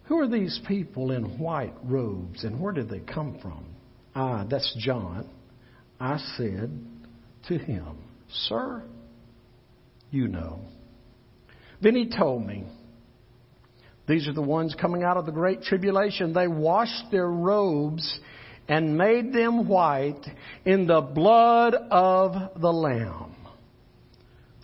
who 0.06 0.20
are 0.20 0.28
these 0.28 0.60
people 0.68 1.12
in 1.12 1.40
white 1.40 1.74
robes 1.84 2.44
and 2.44 2.60
where 2.60 2.74
did 2.74 2.90
they 2.90 3.00
come 3.00 3.40
from? 3.42 3.66
Ah, 4.14 4.46
that's 4.50 4.76
John. 4.80 5.30
I 6.00 6.18
said 6.36 6.70
to 7.48 7.58
him, 7.58 7.98
Sir, 8.30 8.84
you 10.10 10.28
know. 10.28 10.60
Then 11.82 11.96
he 11.96 12.10
told 12.10 12.46
me, 12.46 12.66
These 14.12 14.28
are 14.28 14.34
the 14.34 14.42
ones 14.42 14.76
coming 14.76 15.04
out 15.04 15.16
of 15.16 15.26
the 15.26 15.32
great 15.32 15.62
tribulation. 15.62 16.34
They 16.34 16.50
washed 16.50 17.10
their 17.12 17.30
robes 17.30 18.20
and 18.68 18.98
made 18.98 19.32
them 19.32 19.70
white 19.70 20.20
in 20.66 20.86
the 20.86 21.00
blood 21.00 21.76
of 21.76 22.34
the 22.60 22.74
Lamb. 22.74 23.38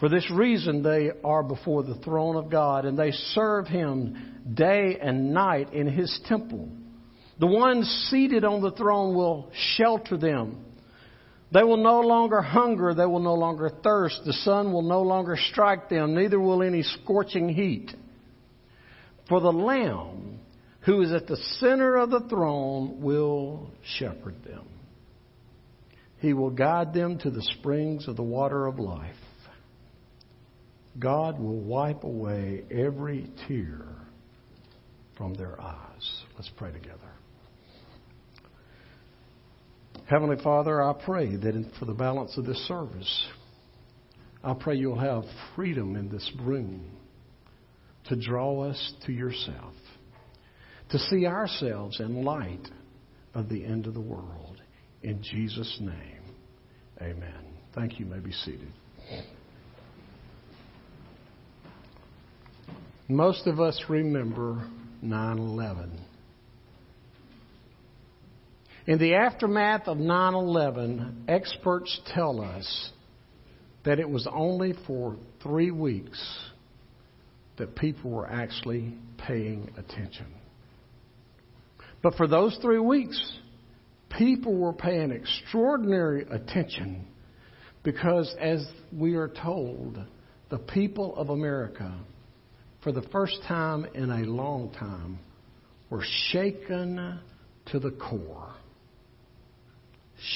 For 0.02 0.10
this 0.10 0.30
reason, 0.30 0.84
they 0.84 1.12
are 1.24 1.44
before 1.44 1.84
the 1.84 1.96
throne 1.96 2.36
of 2.36 2.52
God 2.52 2.84
and 2.84 3.00
they 3.00 3.12
serve 3.12 3.68
Him 3.68 4.42
day 4.54 4.98
and 5.02 5.34
night 5.34 5.74
in 5.74 5.88
his 5.88 6.20
temple. 6.26 6.68
The 7.40 7.48
one 7.48 7.86
seated 7.86 8.44
on 8.44 8.62
the 8.62 8.72
throne 8.72 9.16
will 9.16 9.50
shelter 9.78 10.18
them. 10.18 10.58
They 11.54 11.64
will 11.64 11.78
no 11.78 12.02
longer 12.02 12.42
hunger, 12.42 12.94
they 12.94 13.06
will 13.06 13.22
no 13.22 13.36
longer 13.36 13.72
thirst. 13.82 14.24
The 14.26 14.34
sun 14.34 14.74
will 14.74 14.82
no 14.82 15.04
longer 15.04 15.38
strike 15.52 15.88
them, 15.88 16.16
neither 16.16 16.38
will 16.38 16.62
any 16.62 16.84
scorching 16.84 17.48
heat. 17.48 17.96
For 19.30 19.42
the 19.42 19.52
Lamb 19.52 20.40
who 20.82 21.02
is 21.02 21.12
at 21.12 21.28
the 21.28 21.38
center 21.60 21.98
of 21.98 22.10
the 22.10 22.22
throne 22.30 23.02
will 23.02 23.70
shepherd 23.98 24.42
them. 24.46 24.68
He 26.20 26.34
will 26.34 26.50
guide 26.50 26.94
them 26.94 27.20
to 27.20 27.30
the 27.30 27.42
springs 27.42 28.08
of 28.08 28.16
the 28.16 28.24
water 28.24 28.66
of 28.66 28.80
life. 28.80 29.16
God 30.98 31.40
will 31.40 31.60
wipe 31.60 32.04
away 32.04 32.64
every 32.72 33.30
tear 33.48 33.86
from 35.18 35.34
their 35.34 35.60
eyes. 35.62 36.24
Let's 36.36 36.50
pray 36.56 36.72
together. 36.72 37.12
Heavenly 40.06 40.42
Father, 40.42 40.82
I 40.82 40.94
pray 40.94 41.36
that 41.36 41.72
for 41.78 41.86
the 41.86 41.94
balance 41.94 42.38
of 42.38 42.46
this 42.46 42.66
service, 42.68 43.28
I 44.42 44.54
pray 44.54 44.78
you'll 44.78 44.98
have 44.98 45.26
freedom 45.56 45.98
in 45.98 46.10
this 46.10 46.32
room 46.40 46.97
to 48.08 48.16
draw 48.16 48.62
us 48.64 48.94
to 49.06 49.12
yourself, 49.12 49.74
to 50.90 51.00
see 51.00 51.26
ourselves 51.26 52.00
in 52.00 52.24
light 52.24 52.68
of 53.34 53.50
the 53.50 53.64
end 53.66 53.86
of 53.88 53.94
the 53.94 54.02
world. 54.02 54.62
In 55.04 55.22
Jesus' 55.22 55.78
name, 55.80 56.36
amen. 57.02 57.46
Thank 57.76 58.00
you. 58.00 58.06
you 58.06 58.12
may 58.12 58.20
be 58.20 58.32
seated. 58.32 58.72
Most 63.08 63.48
of 63.48 63.60
us 63.60 63.82
remember 63.88 64.68
9 65.02 65.38
11. 65.38 66.02
In 68.88 69.00
the 69.00 69.16
aftermath 69.16 69.88
of 69.88 69.98
9 69.98 70.34
11, 70.34 71.26
experts 71.28 72.00
tell 72.14 72.42
us 72.42 72.92
that 73.86 74.00
it 74.00 74.10
was 74.10 74.28
only 74.30 74.74
for 74.86 75.16
three 75.42 75.72
weeks 75.72 76.22
that 77.58 77.76
people 77.76 78.12
were 78.12 78.28
actually 78.28 78.94
paying 79.18 79.72
attention. 79.78 80.28
But 82.04 82.16
for 82.16 82.28
those 82.28 82.58
three 82.62 82.80
weeks, 82.80 83.20
people 84.18 84.56
were 84.56 84.74
paying 84.74 85.12
extraordinary 85.12 86.26
attention 86.30 87.08
because, 87.84 88.34
as 88.40 88.66
we 88.94 89.16
are 89.16 89.30
told, 89.30 90.00
the 90.50 90.60
people 90.60 91.16
of 91.16 91.30
America 91.30 91.94
for 92.88 92.94
the 92.94 93.02
first 93.10 93.38
time 93.48 93.86
in 93.96 94.10
a 94.10 94.20
long 94.20 94.72
time, 94.72 95.20
were 95.90 96.04
shaken 96.30 97.20
to 97.66 97.80
the 97.80 97.92
core. 97.92 98.54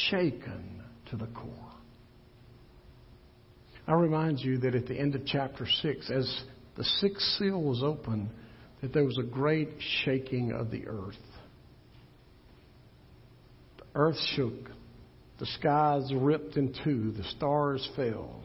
Shaken 0.09 0.81
to 1.09 1.15
the 1.15 1.27
core. 1.27 1.71
I 3.87 3.93
remind 3.93 4.39
you 4.39 4.57
that 4.59 4.75
at 4.75 4.85
the 4.87 4.99
end 4.99 5.15
of 5.15 5.25
chapter 5.25 5.65
6, 5.65 6.11
as 6.11 6.43
the 6.81 6.89
sixth 6.99 7.27
seal 7.37 7.61
was 7.61 7.83
opened, 7.83 8.27
that 8.81 8.91
there 8.91 9.03
was 9.03 9.19
a 9.19 9.23
great 9.23 9.69
shaking 10.03 10.51
of 10.51 10.71
the 10.71 10.87
earth. 10.87 11.13
The 13.77 13.83
earth 13.93 14.17
shook. 14.35 14.71
The 15.37 15.45
skies 15.45 16.11
ripped 16.11 16.57
in 16.57 16.73
two. 16.83 17.11
The 17.11 17.23
stars 17.35 17.87
fell. 17.95 18.41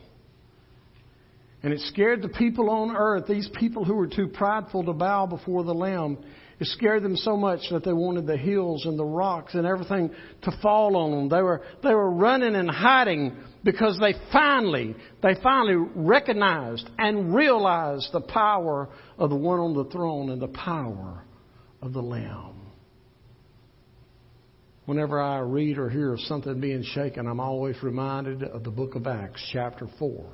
And 1.63 1.73
it 1.73 1.81
scared 1.81 2.21
the 2.21 2.29
people 2.29 2.69
on 2.69 2.95
earth, 2.95 3.27
these 3.27 3.49
people 3.59 3.87
who 3.87 3.95
were 3.95 4.07
too 4.07 4.29
prideful 4.29 4.85
to 4.85 4.93
bow 4.93 5.25
before 5.25 5.65
the 5.65 5.73
Lamb. 5.73 6.19
It 6.59 6.69
scared 6.69 7.03
them 7.03 7.17
so 7.17 7.37
much 7.37 7.61
that 7.71 7.85
they 7.85 7.93
wanted 7.93 8.27
the 8.27 8.37
hills 8.37 8.87
and 8.87 8.99
the 8.99 9.05
rocks 9.05 9.55
and 9.55 9.67
everything 9.67 10.11
to 10.43 10.59
fall 10.63 10.97
on 10.97 11.11
them. 11.11 11.29
They 11.29 11.43
were, 11.43 11.63
they 11.83 11.95
were 11.95 12.11
running 12.11 12.55
and 12.55 12.71
hiding 12.71 13.37
because 13.63 13.99
they 14.01 14.15
finally, 14.33 14.97
they 15.23 15.35
finally 15.43 15.77
recognized 15.95 16.89
and 16.99 17.35
realized 17.35 18.09
the 18.13 18.23
power 18.23 18.89
of 19.19 19.29
the 19.29 19.37
one 19.37 19.61
on 19.61 19.75
the 19.75 19.85
throne 19.91 20.31
and 20.31 20.41
the 20.41 20.49
power 20.49 21.25
of 21.83 21.93
the 21.93 22.03
Lamb. 22.03 22.55
Whenever 24.87 25.21
I 25.21 25.41
read 25.41 25.79
or 25.79 25.91
hear 25.91 26.15
of 26.15 26.21
something 26.21 26.59
being 26.61 26.85
shaken, 26.85 27.27
I'm 27.27 27.41
always 27.41 27.83
reminded 27.83 28.45
of 28.45 28.65
the 28.65 28.71
book 28.71 28.95
of 28.95 29.07
Acts, 29.07 29.47
chapter 29.53 29.89
4. 29.99 30.31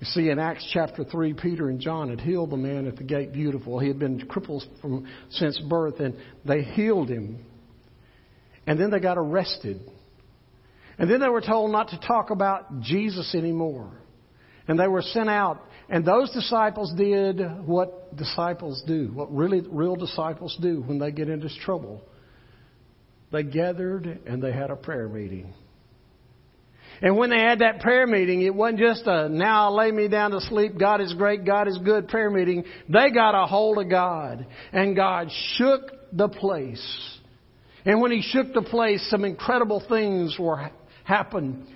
You 0.00 0.06
see, 0.06 0.30
in 0.30 0.38
Acts 0.38 0.66
chapter 0.72 1.04
3, 1.04 1.34
Peter 1.34 1.68
and 1.68 1.78
John 1.78 2.08
had 2.08 2.22
healed 2.22 2.50
the 2.50 2.56
man 2.56 2.86
at 2.86 2.96
the 2.96 3.04
gate 3.04 3.32
beautiful. 3.34 3.78
He 3.78 3.88
had 3.88 3.98
been 3.98 4.26
crippled 4.26 4.64
from, 4.80 5.06
since 5.28 5.60
birth, 5.68 6.00
and 6.00 6.16
they 6.46 6.62
healed 6.62 7.10
him. 7.10 7.44
And 8.66 8.80
then 8.80 8.90
they 8.90 8.98
got 8.98 9.18
arrested. 9.18 9.78
And 10.98 11.10
then 11.10 11.20
they 11.20 11.28
were 11.28 11.42
told 11.42 11.70
not 11.70 11.88
to 11.88 12.00
talk 12.00 12.30
about 12.30 12.80
Jesus 12.80 13.34
anymore. 13.34 13.92
And 14.66 14.80
they 14.80 14.88
were 14.88 15.02
sent 15.02 15.28
out. 15.28 15.60
And 15.90 16.04
those 16.04 16.30
disciples 16.30 16.94
did 16.96 17.40
what 17.66 18.16
disciples 18.16 18.82
do, 18.86 19.10
what 19.12 19.34
really 19.34 19.60
real 19.68 19.96
disciples 19.96 20.56
do 20.62 20.80
when 20.80 20.98
they 20.98 21.10
get 21.10 21.28
into 21.28 21.48
trouble. 21.62 22.02
They 23.32 23.42
gathered 23.42 24.20
and 24.26 24.42
they 24.42 24.52
had 24.52 24.70
a 24.70 24.76
prayer 24.76 25.08
meeting. 25.08 25.52
And 27.02 27.16
when 27.16 27.30
they 27.30 27.38
had 27.38 27.60
that 27.60 27.80
prayer 27.80 28.06
meeting, 28.06 28.42
it 28.42 28.54
wasn't 28.54 28.80
just 28.80 29.06
a 29.06 29.28
now 29.28 29.74
lay 29.74 29.90
me 29.90 30.08
down 30.08 30.32
to 30.32 30.40
sleep, 30.42 30.78
God 30.78 31.00
is 31.00 31.14
great, 31.14 31.46
God 31.46 31.66
is 31.66 31.78
good 31.78 32.08
prayer 32.08 32.30
meeting. 32.30 32.64
They 32.88 33.10
got 33.10 33.34
a 33.34 33.46
hold 33.46 33.78
of 33.78 33.88
God. 33.88 34.46
And 34.72 34.94
God 34.94 35.28
shook 35.56 36.12
the 36.12 36.28
place. 36.28 37.18
And 37.86 38.00
when 38.00 38.12
He 38.12 38.22
shook 38.22 38.52
the 38.52 38.62
place, 38.62 39.06
some 39.10 39.24
incredible 39.24 39.82
things 39.88 40.36
were 40.38 40.70
happened. 41.04 41.66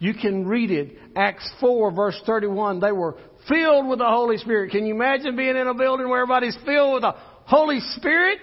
You 0.00 0.14
can 0.14 0.46
read 0.48 0.72
it. 0.72 0.96
Acts 1.14 1.48
4 1.60 1.92
verse 1.92 2.20
31. 2.26 2.80
They 2.80 2.90
were 2.90 3.16
filled 3.48 3.88
with 3.88 4.00
the 4.00 4.08
Holy 4.08 4.36
Spirit. 4.38 4.72
Can 4.72 4.84
you 4.84 4.94
imagine 4.94 5.36
being 5.36 5.56
in 5.56 5.68
a 5.68 5.74
building 5.74 6.08
where 6.08 6.22
everybody's 6.22 6.56
filled 6.64 6.94
with 6.94 7.02
the 7.02 7.14
Holy 7.44 7.78
Spirit? 7.96 8.38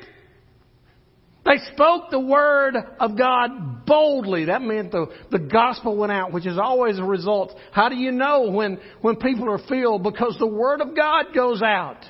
They 1.46 1.58
spoke 1.74 2.12
the 2.12 2.19
word 2.19 2.75
of 3.00 3.17
God 3.17 3.86
boldly. 3.86 4.46
That 4.46 4.62
meant 4.62 4.91
the, 4.91 5.08
the 5.31 5.39
gospel 5.39 5.96
went 5.96 6.12
out, 6.12 6.34
which 6.34 6.46
is 6.46 6.58
always 6.58 7.00
a 7.00 7.03
result. 7.03 7.55
How 7.72 7.89
do 7.89 7.96
you 7.96 8.12
know 8.12 8.51
when, 8.51 8.79
when 9.01 9.15
people 9.15 9.50
are 9.50 9.60
filled? 9.67 10.03
Because 10.03 10.36
the 10.38 10.48
word 10.48 10.81
of 10.81 10.96
God 10.96 11.27
goes 11.34 11.62
out. 11.62 12.03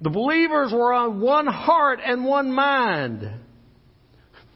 The 0.00 0.10
believers 0.10 0.70
were 0.70 0.92
on 0.92 1.20
one 1.20 1.46
heart 1.46 2.00
and 2.04 2.24
one 2.24 2.52
mind. 2.52 3.22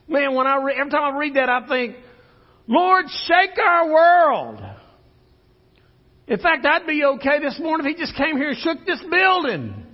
Man, 0.07 0.35
when 0.35 0.47
I 0.47 0.63
re- 0.63 0.77
every 0.79 0.91
time 0.91 1.15
I 1.15 1.19
read 1.19 1.35
that, 1.37 1.49
I 1.49 1.67
think, 1.67 1.97
Lord, 2.67 3.07
shake 3.27 3.59
our 3.59 3.91
world. 3.91 4.61
In 6.27 6.39
fact, 6.39 6.67
I'd 6.67 6.87
be 6.87 7.03
okay 7.03 7.41
this 7.41 7.59
morning 7.59 7.87
if 7.87 7.97
He 7.97 8.03
just 8.03 8.17
came 8.17 8.37
here 8.37 8.51
and 8.51 8.59
shook 8.59 8.85
this 8.85 9.03
building. 9.11 9.87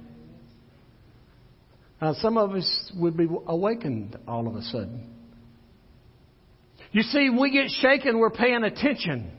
Uh, 2.04 2.12
some 2.20 2.36
of 2.36 2.50
us 2.52 2.92
would 2.96 3.16
be 3.16 3.26
awakened 3.46 4.14
all 4.28 4.46
of 4.46 4.56
a 4.56 4.62
sudden. 4.64 5.10
You 6.92 7.00
see, 7.00 7.30
we 7.30 7.50
get 7.50 7.70
shaken, 7.80 8.18
we're 8.18 8.28
paying 8.28 8.62
attention. 8.62 9.32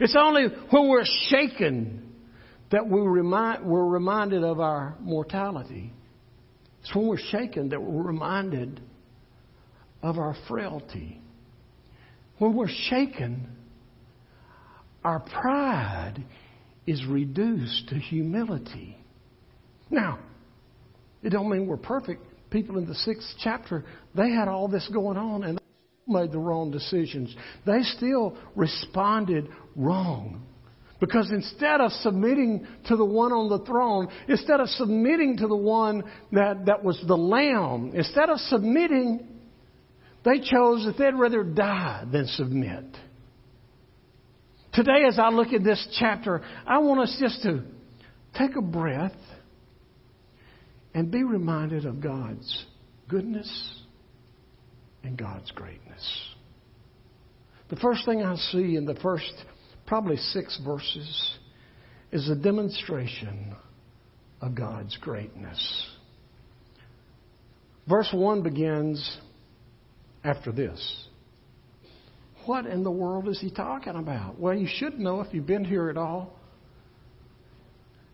It's 0.00 0.16
only 0.18 0.48
when 0.70 0.88
we're 0.88 1.06
shaken 1.28 2.12
that 2.72 2.88
we 2.88 3.00
remind, 3.00 3.64
we're 3.64 3.86
reminded 3.86 4.42
of 4.42 4.58
our 4.58 4.96
mortality. 4.98 5.92
It's 6.80 6.92
when 6.92 7.06
we're 7.06 7.18
shaken 7.18 7.68
that 7.68 7.80
we're 7.80 8.02
reminded 8.02 8.80
of 10.02 10.18
our 10.18 10.34
frailty. 10.48 11.20
When 12.38 12.56
we're 12.56 12.66
shaken, 12.88 13.46
our 15.04 15.20
pride 15.20 16.24
is 16.84 17.06
reduced 17.06 17.90
to 17.90 17.94
humility. 17.94 18.96
Now, 19.88 20.18
it 21.22 21.30
don't 21.30 21.48
mean 21.48 21.66
we're 21.66 21.76
perfect. 21.76 22.24
People 22.50 22.78
in 22.78 22.86
the 22.86 22.94
sixth 22.94 23.34
chapter, 23.42 23.84
they 24.14 24.30
had 24.30 24.48
all 24.48 24.68
this 24.68 24.88
going 24.92 25.16
on 25.16 25.44
and 25.44 25.58
they 25.58 26.12
made 26.12 26.32
the 26.32 26.38
wrong 26.38 26.70
decisions. 26.70 27.34
They 27.64 27.82
still 27.82 28.36
responded 28.54 29.48
wrong. 29.76 30.46
Because 31.00 31.30
instead 31.32 31.80
of 31.80 31.90
submitting 31.92 32.64
to 32.86 32.96
the 32.96 33.04
one 33.04 33.32
on 33.32 33.48
the 33.48 33.64
throne, 33.64 34.08
instead 34.28 34.60
of 34.60 34.68
submitting 34.68 35.36
to 35.38 35.48
the 35.48 35.56
one 35.56 36.04
that, 36.30 36.66
that 36.66 36.84
was 36.84 37.02
the 37.08 37.16
lamb, 37.16 37.90
instead 37.94 38.30
of 38.30 38.38
submitting, 38.38 39.26
they 40.24 40.38
chose 40.38 40.84
that 40.84 40.94
they'd 40.98 41.18
rather 41.18 41.42
die 41.42 42.04
than 42.12 42.26
submit. 42.28 42.84
Today, 44.72 45.04
as 45.08 45.18
I 45.18 45.30
look 45.30 45.52
at 45.52 45.64
this 45.64 45.84
chapter, 45.98 46.42
I 46.66 46.78
want 46.78 47.00
us 47.00 47.16
just 47.20 47.42
to 47.42 47.62
take 48.38 48.54
a 48.56 48.62
breath 48.62 49.12
and 50.94 51.10
be 51.10 51.24
reminded 51.24 51.86
of 51.86 52.00
God's 52.00 52.66
goodness 53.08 53.82
and 55.02 55.16
God's 55.16 55.50
greatness. 55.52 56.28
The 57.70 57.76
first 57.76 58.04
thing 58.04 58.22
I 58.22 58.36
see 58.36 58.76
in 58.76 58.84
the 58.84 58.94
first 58.96 59.32
probably 59.86 60.16
six 60.16 60.60
verses 60.64 61.38
is 62.10 62.28
a 62.28 62.36
demonstration 62.36 63.54
of 64.40 64.54
God's 64.54 64.96
greatness. 64.98 65.86
Verse 67.88 68.08
1 68.12 68.42
begins 68.42 69.18
after 70.22 70.52
this. 70.52 71.06
What 72.44 72.66
in 72.66 72.82
the 72.82 72.90
world 72.90 73.28
is 73.28 73.40
he 73.40 73.50
talking 73.50 73.96
about? 73.96 74.38
Well, 74.38 74.54
you 74.54 74.68
should 74.68 74.98
know 74.98 75.20
if 75.20 75.32
you've 75.32 75.46
been 75.46 75.64
here 75.64 75.88
at 75.88 75.96
all. 75.96 76.38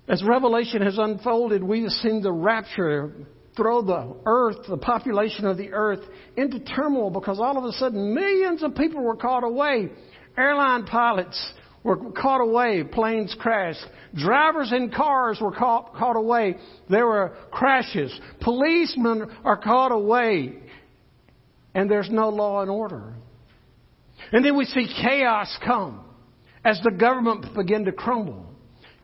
As 0.09 0.23
Revelation 0.23 0.81
has 0.83 0.97
unfolded, 0.97 1.62
we 1.62 1.83
have 1.83 1.92
seen 1.92 2.23
the 2.23 2.33
rapture 2.33 3.12
throw 3.57 3.83
the 3.83 4.16
earth, 4.25 4.57
the 4.68 4.79
population 4.79 5.47
of 5.47 5.59
the 5.59 5.73
earth, 5.73 6.01
into 6.37 6.61
turmoil 6.61 7.11
because 7.11 7.38
all 7.38 7.59
of 7.59 7.64
a 7.64 7.73
sudden 7.73 8.14
millions 8.14 8.62
of 8.62 8.75
people 8.75 9.03
were 9.03 9.16
caught 9.16 9.44
away. 9.44 9.90
Airline 10.37 10.87
pilots 10.87 11.53
were 11.83 12.11
caught 12.12 12.40
away, 12.40 12.85
planes 12.85 13.37
crashed. 13.38 13.85
Drivers 14.14 14.73
in 14.73 14.90
cars 14.90 15.38
were 15.40 15.53
caught, 15.53 15.94
caught 15.94 16.16
away. 16.16 16.57
There 16.88 17.07
were 17.07 17.37
crashes. 17.51 18.18
Policemen 18.40 19.27
are 19.44 19.59
caught 19.59 19.92
away. 19.92 20.55
And 21.75 21.90
there's 21.90 22.09
no 22.11 22.31
law 22.31 22.62
and 22.62 22.71
order. 22.71 23.12
And 24.33 24.44
then 24.44 24.57
we 24.57 24.64
see 24.64 24.88
chaos 25.03 25.55
come 25.64 26.05
as 26.64 26.81
the 26.83 26.90
government 26.90 27.55
begin 27.55 27.85
to 27.85 27.92
crumble 27.92 28.47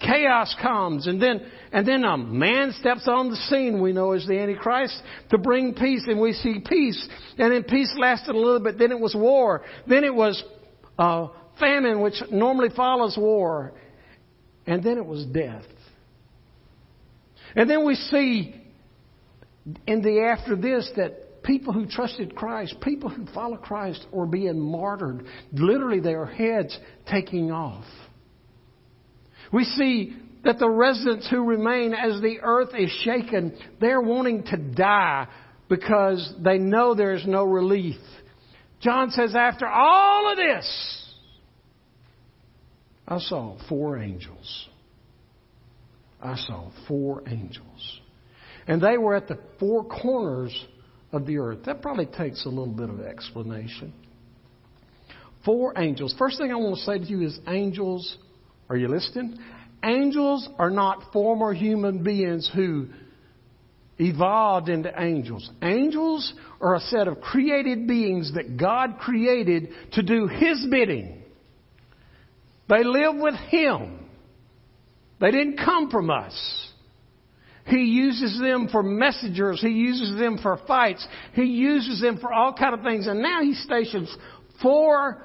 chaos 0.01 0.55
comes. 0.61 1.07
And 1.07 1.21
then 1.21 1.41
and 1.73 1.87
then 1.87 2.05
a 2.05 2.17
man 2.17 2.73
steps 2.79 3.09
on 3.09 3.31
the 3.31 3.37
scene 3.37 3.81
we 3.81 3.93
know 3.93 4.13
as 4.13 4.27
the 4.27 4.39
antichrist 4.39 5.01
to 5.31 5.39
bring 5.39 5.75
peace 5.75 6.05
and 6.07 6.21
we 6.21 6.33
see 6.33 6.63
peace. 6.65 7.09
And 7.39 7.53
then 7.53 7.65
peace 7.65 7.95
lasted 7.99 8.35
a 8.35 8.39
little 8.39 8.61
bit. 8.61 8.79
Then 8.79 8.93
it 8.93 9.01
was 9.01 9.15
war. 9.15 9.63
Then 9.89 10.05
it 10.05 10.15
was 10.15 10.43
uh, 10.99 11.29
famine 11.59 12.01
which 12.01 12.23
normally 12.31 12.71
follows 12.75 13.17
war. 13.19 13.73
And 14.67 14.83
then 14.83 14.99
it 14.99 15.07
was 15.07 15.25
death. 15.27 15.67
And 17.57 17.69
then 17.69 17.85
we 17.85 17.95
see 17.95 18.61
in 19.87 20.03
the 20.03 20.21
after 20.21 20.57
this 20.57 20.91
that 20.97 21.43
people 21.43 21.73
who 21.73 21.87
trusted 21.87 22.35
Christ, 22.35 22.77
people 22.81 23.09
who 23.11 23.27
follow 23.33 23.57
Christ, 23.57 24.07
are 24.17 24.27
being 24.27 24.59
martyred. 24.59 25.27
Literally, 25.53 26.01
their 26.01 26.27
heads 26.27 26.77
taking 27.11 27.53
off. 27.53 27.85
We 29.55 29.63
see 29.63 30.17
that 30.43 30.59
the 30.59 30.69
residents 30.69 31.31
who 31.31 31.45
remain 31.45 31.95
as 31.95 32.21
the 32.21 32.41
earth 32.43 32.71
is 32.77 32.91
shaken, 33.05 33.57
they're 33.81 34.01
wanting 34.01 34.43
to 34.47 34.57
die 34.57 35.29
because 35.69 36.35
they 36.43 36.59
know 36.59 36.95
there's 36.95 37.25
no 37.25 37.45
relief. 37.45 38.01
John 38.81 39.11
says, 39.11 39.37
after 39.37 39.69
all 39.69 40.33
of 40.33 40.37
this, 40.37 41.15
I 43.07 43.21
saw 43.21 43.57
four 43.69 43.99
angels. 43.99 44.69
I 46.21 46.35
saw 46.35 46.73
four 46.89 47.23
angels. 47.29 48.01
And 48.67 48.83
they 48.83 48.99
were 48.99 49.15
at 49.15 49.29
the 49.29 49.39
four 49.61 49.85
corners 49.85 50.67
of 51.13 51.27
the 51.27 51.39
earth. 51.39 51.61
That 51.67 51.81
probably 51.81 52.07
takes 52.07 52.45
a 52.45 52.49
little 52.49 52.67
bit 52.67 52.91
of 52.91 53.01
explanation. 53.01 53.93
Four 55.45 55.75
angels. 55.79 56.13
First 56.19 56.39
thing 56.39 56.51
I 56.51 56.57
want 56.57 56.77
to 56.77 56.83
say 56.83 56.99
to 56.99 57.05
you 57.05 57.23
is 57.25 57.39
angels 57.47 58.17
are 58.69 58.77
you 58.77 58.89
listening? 58.89 59.39
Angels 59.83 60.49
are 60.59 60.71
not 60.71 61.13
former 61.13 61.53
human 61.53 62.03
beings 62.03 62.51
who 62.55 62.89
evolved 63.99 64.69
into 64.69 64.91
angels. 65.01 65.49
Angels 65.63 66.33
are 66.61 66.75
a 66.75 66.81
set 66.81 67.07
of 67.07 67.21
created 67.21 67.87
beings 67.87 68.33
that 68.35 68.57
God 68.57 68.99
created 68.99 69.69
to 69.93 70.03
do 70.03 70.27
His 70.27 70.67
bidding. 70.71 71.23
They 72.69 72.83
live 72.83 73.17
with 73.17 73.35
Him. 73.35 74.01
They 75.21 75.31
didn't 75.31 75.59
come 75.59 75.91
from 75.91 76.11
us. 76.11 76.35
He 77.67 77.85
uses 77.85 78.39
them 78.41 78.69
for 78.71 78.83
messengers. 78.83 79.61
He 79.61 79.69
uses 79.69 80.19
them 80.19 80.39
for 80.43 80.59
fights. 80.67 81.07
He 81.35 81.45
uses 81.45 82.01
them 82.01 82.19
for 82.19 82.33
all 82.33 82.53
kind 82.53 82.75
of 82.75 82.83
things. 82.83 83.07
And 83.07 83.23
now 83.23 83.43
He 83.43 83.55
stations 83.55 84.15
four 84.61 85.23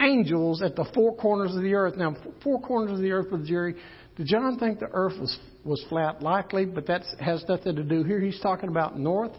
angels 0.00 0.62
at 0.62 0.76
the 0.76 0.84
four 0.94 1.16
corners 1.16 1.54
of 1.54 1.62
the 1.62 1.74
earth. 1.74 1.96
Now, 1.96 2.16
four 2.42 2.60
corners 2.60 2.92
of 2.92 2.98
the 2.98 3.12
earth 3.12 3.30
with 3.30 3.46
Jerry. 3.46 3.74
Did 4.16 4.26
John 4.26 4.58
think 4.58 4.80
the 4.80 4.88
earth 4.92 5.18
was, 5.18 5.38
was 5.64 5.84
flat? 5.88 6.22
Likely, 6.22 6.64
but 6.64 6.86
that 6.86 7.02
has 7.20 7.44
nothing 7.48 7.76
to 7.76 7.82
do 7.82 8.02
here. 8.02 8.20
He's 8.20 8.40
talking 8.40 8.68
about 8.68 8.98
north, 8.98 9.32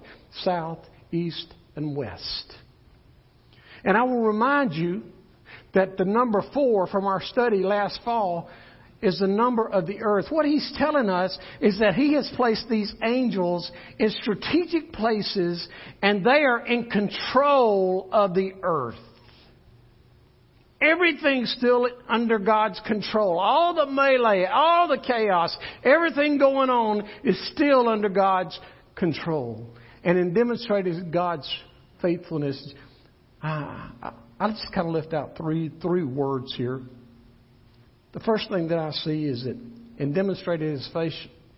south, 0.43 0.80
east, 1.12 1.54
and 1.76 1.95
west. 1.95 2.54
And 3.84 3.97
I 3.97 4.04
will 4.04 4.21
remind 4.21 4.74
you 4.74 5.04
that 5.74 5.97
the 5.97 6.06
number 6.06 6.43
four 6.54 6.88
from 6.88 7.06
our 7.06 7.21
study 7.21 7.63
last 7.63 8.00
fall 8.04 8.50
is 9.02 9.19
the 9.19 9.28
number 9.28 9.67
of 9.67 9.88
the 9.88 10.02
earth. 10.02 10.28
What 10.30 10.45
he's 10.45 10.71
telling 10.78 11.10
us 11.10 11.38
is 11.60 11.80
that 11.80 11.95
he 11.95 12.13
has 12.13 12.32
placed 12.36 12.69
these 12.69 12.93
angels 13.04 13.71
in 13.97 14.10
strategic 14.10 14.93
places 14.93 15.67
and 16.02 16.24
they 16.24 16.43
are 16.43 16.65
in 16.65 16.89
control 16.89 18.10
of 18.12 18.36
the 18.36 18.52
earth. 18.62 18.95
Everything's 20.82 21.54
still 21.58 21.88
under 22.10 22.39
God's 22.39 22.82
control. 22.88 23.39
All 23.39 23.76
the 23.76 23.86
melee, 23.86 24.46
all 24.46 24.88
the 24.88 24.98
chaos, 24.98 25.56
everything 25.84 26.39
going 26.39 26.72
on 26.72 27.08
is 27.24 27.39
still 27.54 27.88
under 27.88 28.10
God's 28.10 28.60
control. 28.96 29.67
And 30.04 30.17
in 30.17 30.34
demonstrating 30.34 31.12
God's 31.12 31.48
faithfulness, 32.02 32.74
I, 33.44 34.12
I'll 34.39 34.52
just 34.52 34.74
kind 34.74 34.88
of 34.88 34.94
lift 34.94 35.13
out 35.13 35.38
three 35.38 35.72
three 35.82 36.04
words 36.04 36.54
here. 36.56 36.82
The 38.13 38.20
first 38.22 38.50
thing 38.50 38.67
that 38.70 38.80
I 38.80 38.91
see 38.91 39.26
is 39.26 39.44
that 39.44 39.58
in 40.00 40.13
demonstrating 40.13 40.72
his 40.72 40.89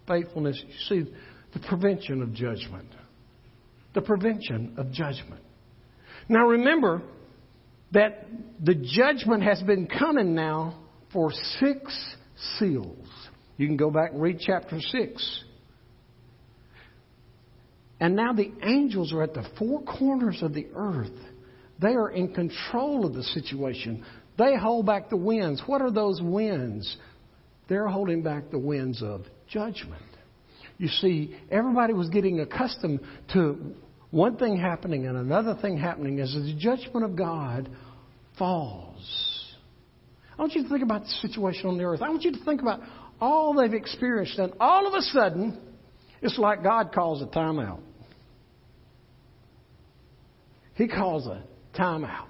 faithfulness, 0.06 0.62
you 0.68 0.74
see 1.06 1.14
the 1.54 1.60
prevention 1.62 2.22
of 2.22 2.34
judgment. 2.34 2.90
The 3.94 4.02
prevention 4.02 4.74
of 4.78 4.92
judgment. 4.92 5.42
Now 6.28 6.48
remember 6.48 7.02
that 7.94 8.26
the 8.62 8.76
judgment 8.76 9.44
has 9.44 9.62
been 9.62 9.88
coming 9.88 10.36
now 10.36 10.80
for 11.12 11.32
six 11.60 12.16
seals. 12.58 13.08
You 13.58 13.68
can 13.68 13.78
go 13.78 13.92
back 13.92 14.12
and 14.12 14.22
read 14.22 14.40
chapter 14.40 14.80
6. 14.80 15.44
And 18.00 18.16
now 18.16 18.34
the 18.34 18.52
angels 18.64 19.14
are 19.14 19.24
at 19.24 19.34
the 19.34 19.46
four 19.58 19.84
corners 19.84 20.40
of 20.42 20.54
the 20.54 20.68
earth. 20.76 21.18
They 21.80 21.94
are 21.94 22.10
in 22.10 22.34
control 22.34 23.06
of 23.06 23.14
the 23.14 23.24
situation. 23.24 24.04
They 24.38 24.58
hold 24.58 24.86
back 24.86 25.10
the 25.10 25.18
winds. 25.18 25.62
What 25.66 25.82
are 25.82 25.92
those 25.92 26.20
winds? 26.22 26.98
They're 27.70 27.88
holding 27.88 28.24
back 28.24 28.50
the 28.50 28.60
winds 28.60 29.02
of 29.02 29.22
judgment. 29.48 30.02
You 30.78 30.88
see, 30.88 31.36
everybody 31.52 31.94
was 31.94 32.10
getting 32.10 32.40
accustomed 32.40 33.02
to 33.34 33.76
one 34.14 34.38
thing 34.38 34.56
happening 34.58 35.08
and 35.08 35.18
another 35.18 35.58
thing 35.60 35.76
happening 35.76 36.20
as 36.20 36.32
the 36.34 36.56
judgment 36.56 37.04
of 37.04 37.16
God 37.16 37.68
falls. 38.38 39.56
I 40.38 40.42
want 40.44 40.54
you 40.54 40.62
to 40.62 40.70
think 40.70 40.84
about 40.84 41.02
the 41.02 41.28
situation 41.28 41.66
on 41.66 41.80
the 41.80 41.84
earth. 41.84 42.04
I 42.04 42.10
want 42.10 42.22
you 42.22 42.32
to 42.32 42.46
think 42.46 42.62
about 42.62 42.82
all 43.20 43.56
they've 43.56 43.74
experienced, 43.74 44.38
and 44.38 44.54
all 44.60 44.86
of 44.86 44.94
a 44.94 45.02
sudden, 45.02 45.60
it's 46.22 46.38
like 46.38 46.62
God 46.62 46.92
calls 46.94 47.24
a 47.24 47.26
timeout. 47.26 47.80
He 50.76 50.88
calls 50.88 51.26
a 51.26 51.44
timeout. 51.76 52.28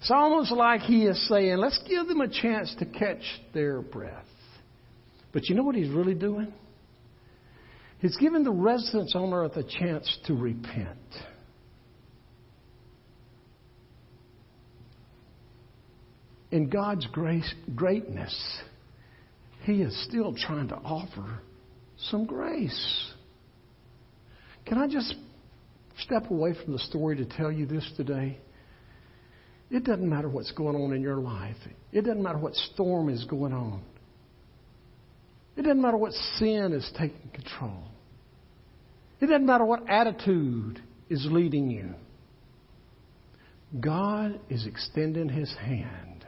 It's 0.00 0.10
almost 0.10 0.50
like 0.50 0.80
he 0.80 1.04
is 1.06 1.28
saying, 1.28 1.58
let's 1.58 1.78
give 1.88 2.08
them 2.08 2.22
a 2.22 2.28
chance 2.28 2.74
to 2.80 2.86
catch 2.86 3.22
their 3.54 3.82
breath. 3.82 4.26
But 5.32 5.48
you 5.48 5.54
know 5.54 5.62
what 5.62 5.76
he's 5.76 5.90
really 5.90 6.14
doing? 6.14 6.52
He's 8.00 8.16
given 8.16 8.44
the 8.44 8.52
residents 8.52 9.14
on 9.14 9.32
earth 9.32 9.56
a 9.56 9.64
chance 9.64 10.18
to 10.26 10.34
repent. 10.34 10.98
In 16.50 16.70
God's 16.70 17.06
grace, 17.08 17.52
greatness, 17.74 18.34
He 19.64 19.82
is 19.82 20.04
still 20.08 20.34
trying 20.34 20.68
to 20.68 20.76
offer 20.76 21.40
some 22.10 22.24
grace. 22.24 23.12
Can 24.64 24.78
I 24.78 24.86
just 24.86 25.14
step 25.98 26.30
away 26.30 26.54
from 26.62 26.72
the 26.72 26.78
story 26.78 27.16
to 27.16 27.26
tell 27.26 27.50
you 27.50 27.66
this 27.66 27.90
today? 27.96 28.38
It 29.70 29.84
doesn't 29.84 30.08
matter 30.08 30.28
what's 30.28 30.52
going 30.52 30.76
on 30.76 30.94
in 30.94 31.02
your 31.02 31.16
life. 31.16 31.56
It 31.92 32.02
doesn't 32.02 32.22
matter 32.22 32.38
what 32.38 32.54
storm 32.54 33.10
is 33.10 33.24
going 33.24 33.52
on. 33.52 33.82
It 35.58 35.62
doesn't 35.62 35.82
matter 35.82 35.96
what 35.96 36.12
sin 36.36 36.72
is 36.72 36.88
taking 36.96 37.30
control. 37.34 37.82
It 39.20 39.26
doesn't 39.26 39.44
matter 39.44 39.64
what 39.64 39.90
attitude 39.90 40.80
is 41.10 41.26
leading 41.28 41.68
you. 41.68 41.94
God 43.80 44.38
is 44.48 44.66
extending 44.66 45.28
His 45.28 45.52
hand 45.56 46.24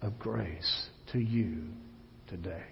of 0.00 0.18
grace 0.18 0.88
to 1.12 1.18
you 1.18 1.64
today. 2.28 2.64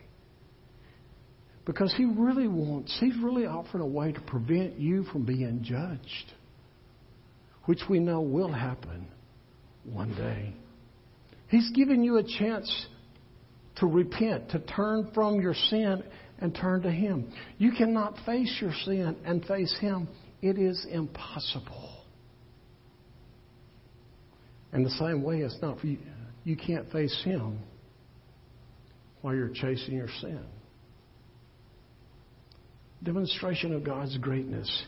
Because 1.67 1.93
He 1.95 2.07
really 2.07 2.49
wants, 2.49 2.97
He's 2.99 3.17
really 3.23 3.45
offering 3.45 3.83
a 3.83 3.87
way 3.87 4.11
to 4.13 4.21
prevent 4.23 4.79
you 4.79 5.05
from 5.13 5.27
being 5.27 5.61
judged, 5.63 6.33
which 7.67 7.83
we 7.91 7.99
know 7.99 8.23
will 8.23 8.53
happen 8.53 9.07
one 9.85 10.15
day. 10.15 10.55
He's 11.49 11.71
giving 11.75 12.03
you 12.03 12.17
a 12.17 12.23
chance 12.23 12.87
to 13.77 13.87
repent, 13.87 14.51
to 14.51 14.61
turn 14.61 15.11
from 15.15 15.41
your 15.41 15.55
sin 15.55 16.03
and 16.39 16.55
turn 16.55 16.83
to 16.83 16.91
Him. 16.91 17.33
You 17.59 17.73
cannot 17.73 18.17
face 18.25 18.57
your 18.61 18.73
sin 18.85 19.17
and 19.25 19.45
face 19.45 19.75
Him. 19.81 20.09
It 20.43 20.59
is 20.59 20.87
impossible. 20.91 21.91
And 24.73 24.85
the 24.85 24.91
same 24.91 25.23
way, 25.23 25.39
it's 25.39 25.59
not 25.63 25.81
for 25.81 25.87
you. 25.87 25.99
You 26.45 26.57
can't 26.57 26.91
face 26.91 27.23
Him 27.25 27.61
while 29.23 29.35
you're 29.35 29.49
chasing 29.49 29.95
your 29.95 30.09
sin. 30.21 30.45
Demonstration 33.03 33.75
of 33.75 33.85
God's 33.85 34.17
greatness. 34.19 34.85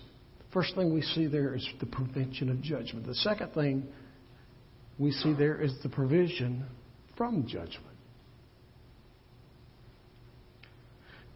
First 0.52 0.74
thing 0.74 0.92
we 0.92 1.02
see 1.02 1.26
there 1.26 1.54
is 1.54 1.66
the 1.80 1.86
prevention 1.86 2.50
of 2.50 2.60
judgment. 2.62 3.06
The 3.06 3.14
second 3.14 3.52
thing 3.52 3.86
we 4.98 5.10
see 5.10 5.34
there 5.34 5.60
is 5.60 5.74
the 5.82 5.88
provision 5.88 6.64
from 7.16 7.46
judgment. 7.46 7.95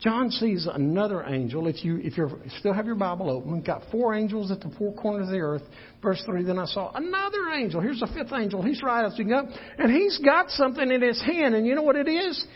John 0.01 0.31
sees 0.31 0.67
another 0.73 1.25
angel. 1.25 1.67
If 1.67 1.85
you 1.85 1.99
if 2.03 2.17
you 2.17 2.31
still 2.59 2.73
have 2.73 2.87
your 2.87 2.95
Bible 2.95 3.29
open, 3.31 3.53
we've 3.53 3.65
got 3.65 3.83
four 3.91 4.15
angels 4.15 4.51
at 4.51 4.61
the 4.61 4.71
four 4.79 4.95
corners 4.95 5.29
of 5.29 5.33
the 5.33 5.41
earth. 5.41 5.63
Verse 6.03 6.23
three. 6.25 6.43
Then 6.43 6.59
I 6.59 6.65
saw 6.65 6.91
another 6.95 7.51
angel. 7.55 7.83
Here's 7.83 8.01
the 8.01 8.07
fifth 8.07 8.33
angel. 8.33 8.63
He's 8.63 8.83
right 8.83 9.05
up, 9.05 9.13
and 9.19 9.93
he's 9.93 10.19
got 10.25 10.49
something 10.51 10.91
in 10.91 11.03
his 11.03 11.21
hand. 11.21 11.55
And 11.55 11.67
you 11.67 11.75
know 11.75 11.83
what 11.83 11.97
it 11.97 12.09
is? 12.09 12.47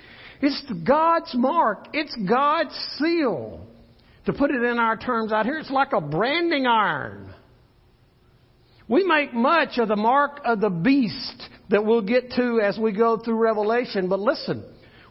It's 0.41 0.63
God's 0.87 1.35
mark. 1.35 1.89
It's 1.93 2.17
God's 2.27 2.75
seal. 2.99 3.67
To 4.25 4.33
put 4.33 4.51
it 4.51 4.63
in 4.63 4.79
our 4.79 4.97
terms 4.97 5.31
out 5.31 5.45
here, 5.45 5.59
it's 5.59 5.71
like 5.71 5.93
a 5.93 6.01
branding 6.01 6.67
iron. 6.67 7.35
We 8.89 9.05
make 9.05 9.35
much 9.35 9.79
of 9.79 9.89
the 9.89 9.97
mark 9.97 10.41
of 10.47 10.61
the 10.61 10.71
beast 10.71 11.43
that 11.69 11.85
we'll 11.85 12.03
get 12.03 12.31
to 12.33 12.61
as 12.63 12.79
we 12.79 12.93
go 12.93 13.19
through 13.19 13.37
Revelation, 13.37 14.09
but 14.09 14.21
listen, 14.21 14.65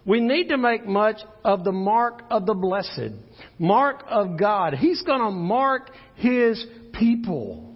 we 0.06 0.20
need 0.20 0.50
to 0.50 0.58
make 0.58 0.86
much 0.86 1.18
of 1.44 1.64
the 1.64 1.72
mark 1.72 2.24
of 2.30 2.46
the 2.46 2.54
blessed, 2.54 3.14
mark 3.58 4.04
of 4.10 4.38
God. 4.38 4.74
He's 4.74 5.02
going 5.04 5.22
to 5.22 5.32
mark 5.32 5.90
His 6.16 6.66
people. 6.94 7.74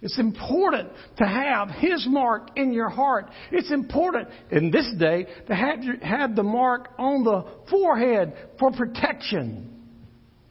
It's 0.00 0.18
important 0.18 0.90
to 1.16 1.24
have 1.24 1.70
His 1.70 2.06
mark 2.08 2.50
in 2.56 2.72
your 2.72 2.88
heart. 2.88 3.30
It's 3.50 3.72
important 3.72 4.28
in 4.50 4.70
this 4.70 4.88
day 4.98 5.26
to 5.48 5.54
have, 5.54 5.80
have 6.02 6.36
the 6.36 6.44
mark 6.44 6.90
on 6.98 7.24
the 7.24 7.44
forehead 7.68 8.34
for 8.58 8.70
protection 8.70 9.72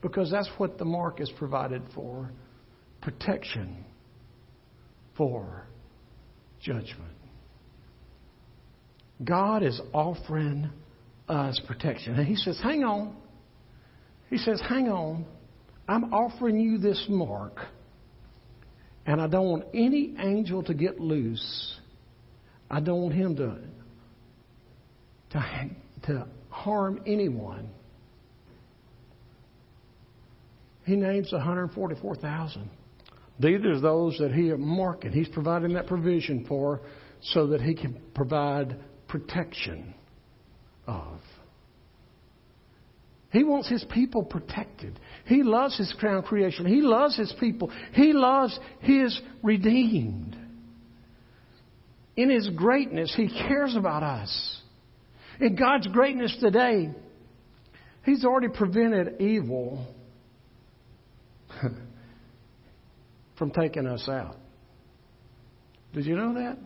because 0.01 0.29
that's 0.29 0.49
what 0.57 0.77
the 0.77 0.85
mark 0.85 1.21
is 1.21 1.31
provided 1.37 1.81
for 1.93 2.29
protection 3.01 3.85
for 5.15 5.65
judgment. 6.59 7.14
God 9.23 9.63
is 9.63 9.79
offering 9.93 10.69
us 11.27 11.59
protection. 11.67 12.15
And 12.15 12.27
He 12.27 12.35
says, 12.35 12.59
Hang 12.61 12.83
on. 12.83 13.15
He 14.29 14.37
says, 14.37 14.61
Hang 14.67 14.89
on. 14.89 15.25
I'm 15.87 16.13
offering 16.13 16.59
you 16.59 16.79
this 16.79 17.05
mark, 17.07 17.59
and 19.05 19.21
I 19.21 19.27
don't 19.27 19.47
want 19.47 19.65
any 19.73 20.15
angel 20.17 20.63
to 20.63 20.73
get 20.73 20.99
loose. 20.99 21.77
I 22.69 22.79
don't 22.79 23.03
want 23.03 23.13
him 23.13 23.35
to, 23.35 23.57
to, 25.31 25.69
to 26.07 26.27
harm 26.49 27.01
anyone. 27.05 27.69
He 30.85 30.95
names 30.95 31.31
144,000. 31.31 32.69
These 33.39 33.65
are 33.65 33.79
those 33.79 34.17
that 34.17 34.31
he 34.31 34.51
marked. 34.53 35.03
He's 35.03 35.27
providing 35.27 35.73
that 35.73 35.87
provision 35.87 36.45
for 36.47 36.81
so 37.21 37.47
that 37.47 37.61
he 37.61 37.75
can 37.75 38.01
provide 38.15 38.77
protection 39.07 39.93
of. 40.87 41.19
He 43.31 43.43
wants 43.43 43.67
his 43.67 43.83
people 43.93 44.23
protected. 44.23 44.97
He 45.25 45.43
loves 45.43 45.77
his 45.77 45.93
crown 45.99 46.23
creation. 46.23 46.65
He 46.65 46.81
loves 46.81 47.17
his 47.17 47.33
people. 47.39 47.69
He 47.91 48.13
loves 48.13 48.57
his 48.79 49.19
redeemed. 49.43 50.37
In 52.15 52.29
his 52.29 52.49
greatness, 52.49 53.13
he 53.15 53.27
cares 53.27 53.75
about 53.75 54.03
us. 54.03 54.61
In 55.41 55.57
God's 55.57 55.87
greatness 55.87 56.33
today, 56.39 56.91
he's 58.05 58.23
already 58.23 58.47
prevented 58.47 59.19
evil 59.19 59.85
from 63.37 63.51
taking 63.51 63.85
us 63.85 64.07
out. 64.07 64.37
Did 65.93 66.05
you 66.05 66.15
know 66.15 66.35
that? 66.35 66.57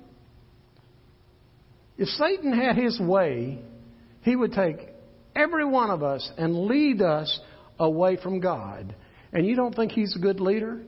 If 1.99 2.07
Satan 2.07 2.53
had 2.53 2.77
his 2.77 2.97
way, 2.97 3.59
he 4.21 4.33
would 4.33 4.53
take 4.53 4.77
every 5.35 5.65
one 5.65 5.91
of 5.91 6.01
us 6.01 6.31
and 6.37 6.65
lead 6.65 7.01
us 7.01 7.41
away 7.77 8.15
from 8.15 8.39
God. 8.39 8.95
And 9.33 9.45
you 9.45 9.57
don't 9.57 9.75
think 9.75 9.91
he's 9.91 10.15
a 10.15 10.19
good 10.19 10.39
leader? 10.39 10.81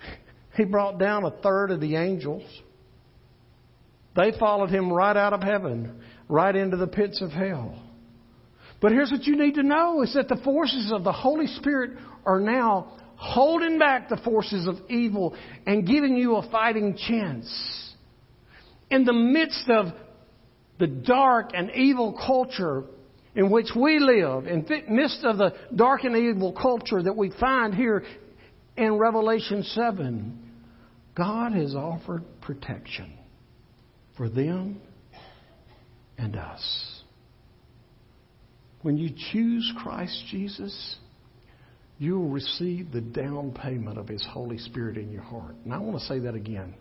He 0.56 0.64
brought 0.64 0.98
down 0.98 1.24
a 1.24 1.30
third 1.30 1.70
of 1.70 1.80
the 1.80 1.94
angels. 1.94 2.42
They 4.16 4.32
followed 4.38 4.68
him 4.68 4.92
right 4.92 5.16
out 5.16 5.32
of 5.32 5.42
heaven, 5.42 6.02
right 6.28 6.54
into 6.54 6.76
the 6.76 6.88
pits 6.88 7.22
of 7.22 7.30
hell. 7.30 7.80
But 8.80 8.90
here's 8.90 9.12
what 9.12 9.24
you 9.24 9.36
need 9.36 9.54
to 9.54 9.62
know 9.62 10.02
is 10.02 10.12
that 10.14 10.28
the 10.28 10.40
forces 10.44 10.90
of 10.92 11.04
the 11.04 11.12
Holy 11.12 11.46
Spirit 11.46 11.92
are 12.26 12.40
now 12.40 12.98
holding 13.14 13.78
back 13.78 14.08
the 14.08 14.18
forces 14.18 14.66
of 14.66 14.76
evil 14.90 15.36
and 15.66 15.86
giving 15.86 16.16
you 16.16 16.36
a 16.36 16.50
fighting 16.50 16.96
chance. 16.96 17.89
In 18.90 19.04
the 19.04 19.12
midst 19.12 19.68
of 19.68 19.86
the 20.78 20.86
dark 20.86 21.50
and 21.54 21.70
evil 21.70 22.18
culture 22.26 22.84
in 23.34 23.50
which 23.50 23.68
we 23.76 23.98
live, 24.00 24.46
in 24.46 24.64
the 24.64 24.82
midst 24.88 25.24
of 25.24 25.38
the 25.38 25.54
dark 25.74 26.04
and 26.04 26.16
evil 26.16 26.52
culture 26.52 27.02
that 27.02 27.16
we 27.16 27.30
find 27.38 27.74
here 27.74 28.02
in 28.76 28.98
Revelation 28.98 29.62
7, 29.62 30.38
God 31.14 31.52
has 31.52 31.74
offered 31.74 32.24
protection 32.40 33.12
for 34.16 34.28
them 34.28 34.80
and 36.18 36.36
us. 36.36 37.02
When 38.82 38.96
you 38.96 39.10
choose 39.32 39.72
Christ 39.78 40.24
Jesus, 40.30 40.96
you 41.98 42.18
will 42.18 42.30
receive 42.30 42.90
the 42.90 43.02
down 43.02 43.52
payment 43.52 43.98
of 43.98 44.08
His 44.08 44.26
Holy 44.28 44.58
Spirit 44.58 44.96
in 44.96 45.12
your 45.12 45.22
heart. 45.22 45.54
And 45.64 45.72
I 45.72 45.78
want 45.78 46.00
to 46.00 46.06
say 46.06 46.18
that 46.20 46.34
again 46.34 46.74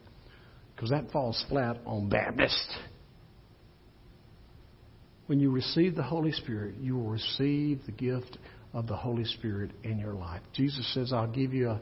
because 0.79 0.91
that 0.91 1.11
falls 1.11 1.43
flat 1.49 1.77
on 1.85 2.07
Baptist. 2.07 2.77
When 5.27 5.37
you 5.37 5.51
receive 5.51 5.93
the 5.93 6.03
Holy 6.03 6.31
Spirit, 6.31 6.75
you 6.79 6.95
will 6.95 7.09
receive 7.09 7.81
the 7.85 7.91
gift 7.91 8.37
of 8.71 8.87
the 8.87 8.95
Holy 8.95 9.25
Spirit 9.25 9.71
in 9.83 9.99
your 9.99 10.13
life. 10.13 10.39
Jesus 10.53 10.89
says, 10.93 11.11
I'll 11.11 11.27
give 11.27 11.53
you 11.53 11.71
a, 11.71 11.81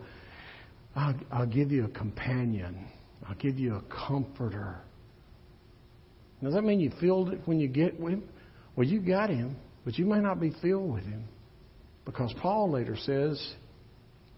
I'll, 0.96 1.14
I'll 1.32 1.46
give 1.46 1.72
you 1.72 1.86
a 1.86 1.90
companion. 1.90 2.88
I'll 3.30 3.36
give 3.36 3.60
you 3.60 3.76
a 3.76 3.84
comforter. 4.08 4.78
Does 6.42 6.56
that 6.56 6.64
mean 6.64 6.80
you 6.80 6.92
filled 7.00 7.30
it 7.30 7.42
when 7.46 7.60
you 7.60 7.68
get 7.68 8.00
with 8.00 8.14
him? 8.14 8.24
Well, 8.76 8.88
you 8.88 9.00
got 9.00 9.30
him, 9.30 9.58
but 9.86 10.00
you 10.00 10.08
may 10.08 10.22
not 10.22 10.40
be 10.40 10.54
filled 10.60 10.92
with 10.92 11.04
him. 11.04 11.24
Because 12.04 12.34
Paul 12.42 12.72
later 12.72 12.98
says, 12.98 13.54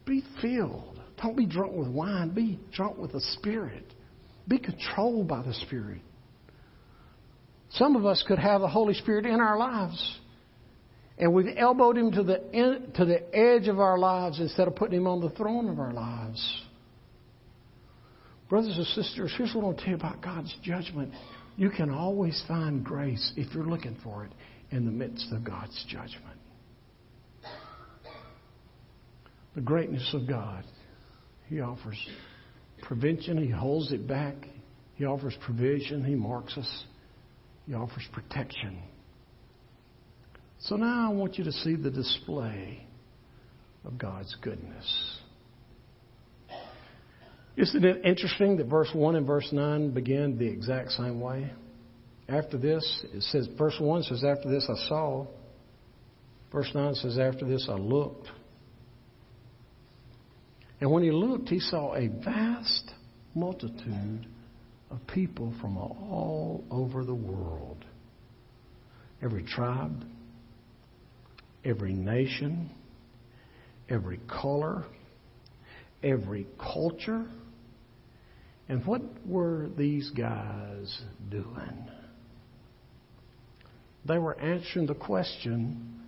be 0.06 0.22
filled. 0.42 1.00
Don't 1.22 1.38
be 1.38 1.46
drunk 1.46 1.76
with 1.76 1.88
wine. 1.88 2.34
Be 2.34 2.60
drunk 2.74 2.98
with 2.98 3.14
the 3.14 3.22
Spirit. 3.38 3.94
Be 4.50 4.58
controlled 4.58 5.28
by 5.28 5.44
the 5.44 5.54
Spirit. 5.54 6.02
Some 7.72 7.96
of 7.96 8.06
us 8.06 8.24
could 8.28 8.40
have 8.40 8.62
the 8.62 8.68
Holy 8.68 8.96
Spirit 8.96 9.26
in 9.26 9.40
our 9.40 9.58
lives. 9.58 10.20
And 11.20 11.34
we've 11.34 11.56
elbowed 11.56 11.98
him 11.98 12.12
to 12.14 12.24
the, 12.24 12.90
to 12.96 13.06
the 13.06 13.36
edge 13.36 13.68
of 13.68 13.80
our 13.80 14.00
lives 14.00 14.40
instead 14.40 14.68
of 14.68 14.76
putting 14.76 14.98
him 14.98 15.08
on 15.08 15.22
the 15.22 15.30
throne 15.32 15.70
of 15.70 15.80
our 15.80 15.94
lives. 15.94 16.64
Brothers 18.50 18.76
and 18.78 18.88
sisters, 18.88 19.32
here's 19.38 19.54
what 19.54 19.62
I 19.62 19.66
want 19.66 19.78
to 19.78 19.84
tell 19.84 19.92
you 19.92 19.98
about 19.98 20.22
God's 20.22 20.56
judgment. 20.64 21.14
You 21.56 21.70
can 21.70 21.92
always 21.92 22.42
find 22.48 22.84
grace 22.84 23.34
if 23.38 23.54
you're 23.54 23.68
looking 23.68 23.98
for 24.04 24.26
it 24.26 24.32
in 24.72 24.86
the 24.86 24.92
midst 24.92 25.32
of 25.32 25.44
God's 25.44 25.86
judgment. 25.88 26.40
the 29.56 29.62
greatness 29.62 30.10
of 30.14 30.28
God. 30.28 30.64
He 31.50 31.60
offers 31.60 31.98
prevention, 32.82 33.38
He 33.44 33.50
holds 33.50 33.92
it 33.92 34.08
back, 34.08 34.36
He 34.96 35.06
offers 35.06 35.36
provision, 35.46 36.04
He 36.04 36.16
marks 36.16 36.58
us, 36.58 36.84
He 37.68 37.74
offers 37.74 38.08
protection. 38.14 38.82
So 40.60 40.76
now 40.76 41.10
I 41.10 41.14
want 41.14 41.38
you 41.38 41.46
to 41.46 41.52
see 41.52 41.76
the 41.76 41.90
display 41.90 42.86
of 43.86 43.98
God's 43.98 44.36
goodness. 44.42 45.20
Isn't 47.56 47.84
it 47.84 48.06
interesting 48.06 48.58
that 48.58 48.68
verse 48.68 48.90
1 48.94 49.16
and 49.16 49.28
verse 49.28 49.50
9 49.52 49.92
begin 49.92 50.38
the 50.38 50.48
exact 50.48 50.92
same 50.92 51.20
way? 51.20 51.52
After 52.28 52.58
this, 52.58 53.06
it 53.14 53.24
says, 53.24 53.50
verse 53.58 53.76
1 53.80 54.04
says, 54.04 54.24
After 54.24 54.50
this 54.50 54.70
I 54.70 54.88
saw. 54.88 55.26
Verse 56.52 56.70
9 56.74 56.96
says, 56.96 57.18
After 57.18 57.46
this 57.46 57.68
I 57.70 57.76
looked. 57.76 58.28
And 60.82 60.92
when 60.92 61.04
he 61.04 61.12
looked, 61.12 61.50
he 61.50 61.60
saw 61.60 61.96
a 61.96 62.08
vast 62.08 62.92
multitude 63.36 64.28
of 64.90 65.06
people 65.08 65.54
from 65.62 65.78
all 65.78 66.64
over 66.72 67.04
the 67.04 67.16
world. 67.16 67.84
Every 69.22 69.44
tribe, 69.44 70.06
every 71.66 71.94
nation, 71.94 72.70
every 73.90 74.20
color, 74.30 74.86
every 76.02 76.48
culture. 76.58 77.26
And 78.70 78.86
what 78.86 79.02
were 79.26 79.70
these 79.78 80.10
guys 80.12 81.02
doing? 81.30 81.90
They 84.06 84.18
were 84.18 84.40
answering 84.40 84.88
the 84.88 84.96
question 84.96 86.00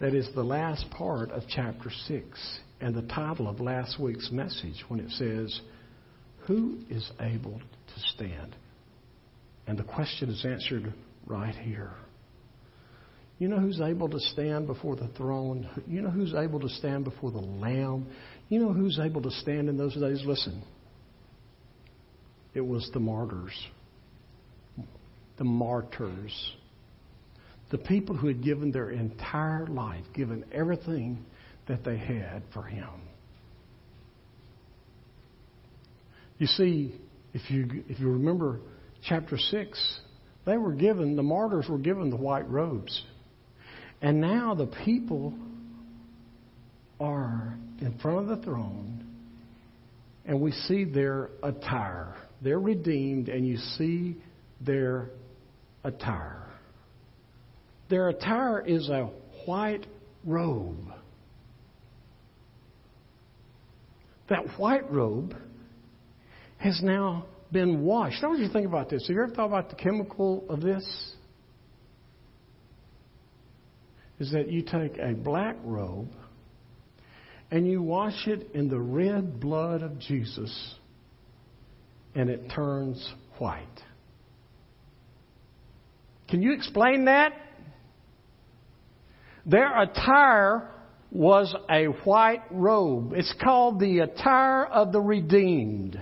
that 0.00 0.14
is 0.14 0.28
the 0.34 0.42
last 0.42 0.88
part 0.90 1.30
of 1.30 1.42
chapter 1.48 1.90
6 1.90 2.58
and 2.80 2.94
the 2.94 3.02
title 3.02 3.48
of 3.48 3.60
last 3.60 3.98
week's 3.98 4.30
message 4.30 4.84
when 4.88 5.00
it 5.00 5.10
says, 5.12 5.60
Who 6.46 6.78
is 6.90 7.10
able 7.20 7.58
to 7.58 8.00
stand? 8.14 8.54
And 9.66 9.78
the 9.78 9.84
question 9.84 10.28
is 10.28 10.44
answered 10.44 10.92
right 11.26 11.54
here. 11.54 11.92
You 13.38 13.48
know 13.48 13.58
who's 13.58 13.80
able 13.80 14.08
to 14.08 14.20
stand 14.20 14.66
before 14.66 14.96
the 14.96 15.08
throne? 15.16 15.68
You 15.86 16.00
know 16.00 16.10
who's 16.10 16.34
able 16.34 16.60
to 16.60 16.68
stand 16.68 17.04
before 17.04 17.30
the 17.30 17.38
Lamb? 17.38 18.06
You 18.48 18.60
know 18.60 18.72
who's 18.72 18.98
able 18.98 19.22
to 19.22 19.30
stand 19.30 19.68
in 19.68 19.76
those 19.76 19.94
days? 19.94 20.22
Listen. 20.24 20.62
It 22.54 22.66
was 22.66 22.88
the 22.94 23.00
martyrs, 23.00 23.52
the 25.36 25.44
martyrs, 25.44 26.52
the 27.70 27.76
people 27.76 28.16
who 28.16 28.28
had 28.28 28.42
given 28.42 28.72
their 28.72 28.88
entire 28.88 29.66
life, 29.66 30.04
given 30.14 30.42
everything 30.52 31.22
that 31.68 31.84
they 31.84 31.96
had 31.96 32.42
for 32.52 32.62
him. 32.62 32.88
You 36.38 36.46
see, 36.46 36.94
if 37.32 37.50
you, 37.50 37.84
if 37.88 37.98
you 37.98 38.10
remember 38.10 38.60
chapter 39.08 39.38
6, 39.38 40.00
they 40.44 40.56
were 40.56 40.72
given, 40.72 41.16
the 41.16 41.22
martyrs 41.22 41.66
were 41.68 41.78
given 41.78 42.10
the 42.10 42.16
white 42.16 42.48
robes. 42.48 43.02
And 44.02 44.20
now 44.20 44.54
the 44.54 44.66
people 44.84 45.34
are 47.00 47.56
in 47.80 47.98
front 47.98 48.18
of 48.30 48.38
the 48.38 48.44
throne, 48.44 49.04
and 50.24 50.40
we 50.40 50.52
see 50.52 50.84
their 50.84 51.30
attire. 51.42 52.14
They're 52.42 52.60
redeemed, 52.60 53.28
and 53.28 53.46
you 53.46 53.56
see 53.56 54.16
their 54.60 55.10
attire. 55.84 56.46
Their 57.88 58.08
attire 58.08 58.60
is 58.60 58.88
a 58.88 59.10
white 59.46 59.86
robe. 60.24 60.92
That 64.28 64.58
white 64.58 64.90
robe 64.90 65.34
has 66.58 66.80
now 66.82 67.26
been 67.52 67.82
washed. 67.82 68.22
I 68.22 68.26
want 68.26 68.40
you 68.40 68.46
to 68.46 68.52
think 68.52 68.66
about 68.66 68.90
this. 68.90 69.06
Have 69.06 69.14
you 69.14 69.22
ever 69.22 69.34
thought 69.34 69.46
about 69.46 69.70
the 69.70 69.76
chemical 69.76 70.44
of 70.48 70.60
this? 70.60 70.84
Is 74.18 74.32
that 74.32 74.50
you 74.50 74.62
take 74.62 74.98
a 74.98 75.12
black 75.12 75.56
robe 75.62 76.08
and 77.50 77.66
you 77.66 77.82
wash 77.82 78.26
it 78.26 78.48
in 78.54 78.68
the 78.68 78.80
red 78.80 79.38
blood 79.40 79.82
of 79.82 79.98
Jesus 79.98 80.74
and 82.14 82.30
it 82.30 82.50
turns 82.54 83.12
white. 83.38 83.66
Can 86.28 86.42
you 86.42 86.52
explain 86.52 87.04
that? 87.04 87.32
Their 89.44 89.80
attire 89.80 90.70
was 91.10 91.54
a 91.70 91.86
white 91.86 92.42
robe. 92.50 93.12
It's 93.14 93.34
called 93.42 93.80
the 93.80 94.00
attire 94.00 94.64
of 94.64 94.92
the 94.92 95.00
redeemed. 95.00 96.00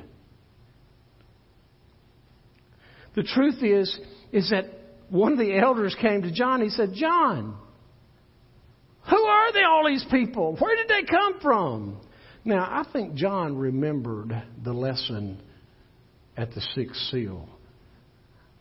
The 3.15 3.23
truth 3.23 3.63
is, 3.63 3.97
is 4.33 4.51
that 4.51 4.65
one 5.09 5.33
of 5.33 5.39
the 5.39 5.57
elders 5.57 5.95
came 6.01 6.23
to 6.23 6.33
John. 6.33 6.61
He 6.63 6.71
said, 6.71 6.95
John, 6.95 7.57
who 9.09 9.23
are 9.23 9.53
they, 9.53 9.63
all 9.63 9.87
these 9.87 10.05
people? 10.11 10.57
Where 10.59 10.77
did 10.77 10.89
they 10.89 11.09
come 11.09 11.41
from? 11.41 12.01
Now, 12.45 12.65
I 12.65 12.91
think 12.93 13.15
John 13.15 13.57
remembered 13.57 14.33
the 14.63 14.73
lesson 14.73 15.41
at 16.37 16.53
the 16.53 16.61
sixth 16.75 17.01
seal. 17.11 17.49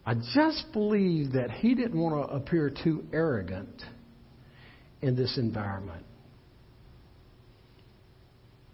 I 0.06 0.15
just 0.36 0.65
believe 0.73 1.34
that 1.34 1.49
he 1.49 1.75
didn't 1.75 1.99
want 1.99 2.29
to 2.29 2.36
appear 2.36 2.69
too 2.69 3.06
arrogant 3.13 3.82
in 5.01 5.15
this 5.15 5.38
environment. 5.38 6.06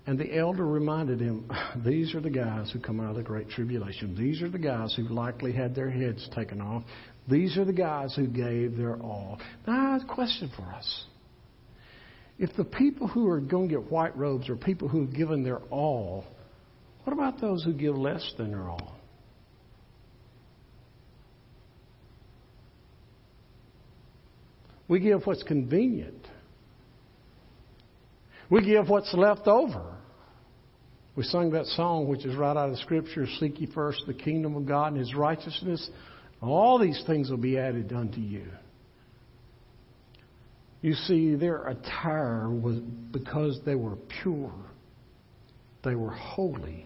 And 0.10 0.18
the 0.18 0.36
elder 0.36 0.66
reminded 0.66 1.20
him, 1.20 1.48
These 1.86 2.16
are 2.16 2.20
the 2.20 2.32
guys 2.32 2.72
who 2.72 2.80
come 2.80 3.00
out 3.00 3.12
of 3.12 3.18
the 3.18 3.22
Great 3.22 3.48
Tribulation. 3.48 4.16
These 4.16 4.42
are 4.42 4.50
the 4.50 4.58
guys 4.58 4.92
who 4.96 5.04
likely 5.04 5.54
had 5.54 5.76
their 5.76 5.92
heads 5.92 6.28
taken 6.34 6.62
off. 6.62 6.82
These 7.30 7.58
are 7.58 7.64
the 7.64 7.74
guys 7.74 8.16
who 8.16 8.26
gave 8.26 8.76
their 8.76 8.98
all. 8.98 9.40
Now, 9.68 10.00
question 10.08 10.52
for 10.58 10.64
us. 10.64 11.06
If 12.40 12.50
the 12.58 12.64
people 12.64 13.08
who 13.08 13.30
are 13.30 13.40
going 13.40 13.70
to 13.70 13.76
get 13.76 13.92
white 13.92 14.18
robes 14.18 14.50
are 14.50 14.56
people 14.56 14.88
who 14.88 15.06
have 15.06 15.16
given 15.16 15.44
their 15.44 15.60
all, 15.70 16.26
what 17.04 17.14
about 17.14 17.40
those 17.40 17.64
who 17.64 17.72
give 17.72 17.96
less 17.96 18.34
than 18.36 18.50
their 18.50 18.68
all? 18.68 18.96
We 24.88 25.02
give 25.02 25.28
what's 25.28 25.44
convenient. 25.44 26.26
We 28.50 28.66
give 28.66 28.90
what's 28.90 29.14
left 29.14 29.46
over. 29.46 29.99
We 31.20 31.26
sung 31.26 31.52
that 31.52 31.66
song, 31.66 32.08
which 32.08 32.26
is 32.26 32.38
right 32.38 32.56
out 32.56 32.70
of 32.70 32.78
Scripture 32.78 33.28
Seek 33.42 33.60
ye 33.60 33.68
first 33.76 34.04
the 34.08 34.14
kingdom 34.14 34.56
of 34.56 34.66
God 34.66 34.94
and 34.94 34.98
his 34.98 35.14
righteousness. 35.14 35.90
All 36.42 36.80
these 36.80 37.04
things 37.06 37.30
will 37.30 37.36
be 37.36 37.58
added 37.58 37.92
unto 37.92 38.22
you. 38.22 38.46
You 40.82 40.94
see, 40.94 41.36
their 41.36 41.68
attire 41.68 42.50
was 42.50 42.78
because 43.12 43.60
they 43.66 43.76
were 43.76 43.98
pure, 44.22 44.54
they 45.84 45.94
were 45.94 46.14
holy, 46.14 46.86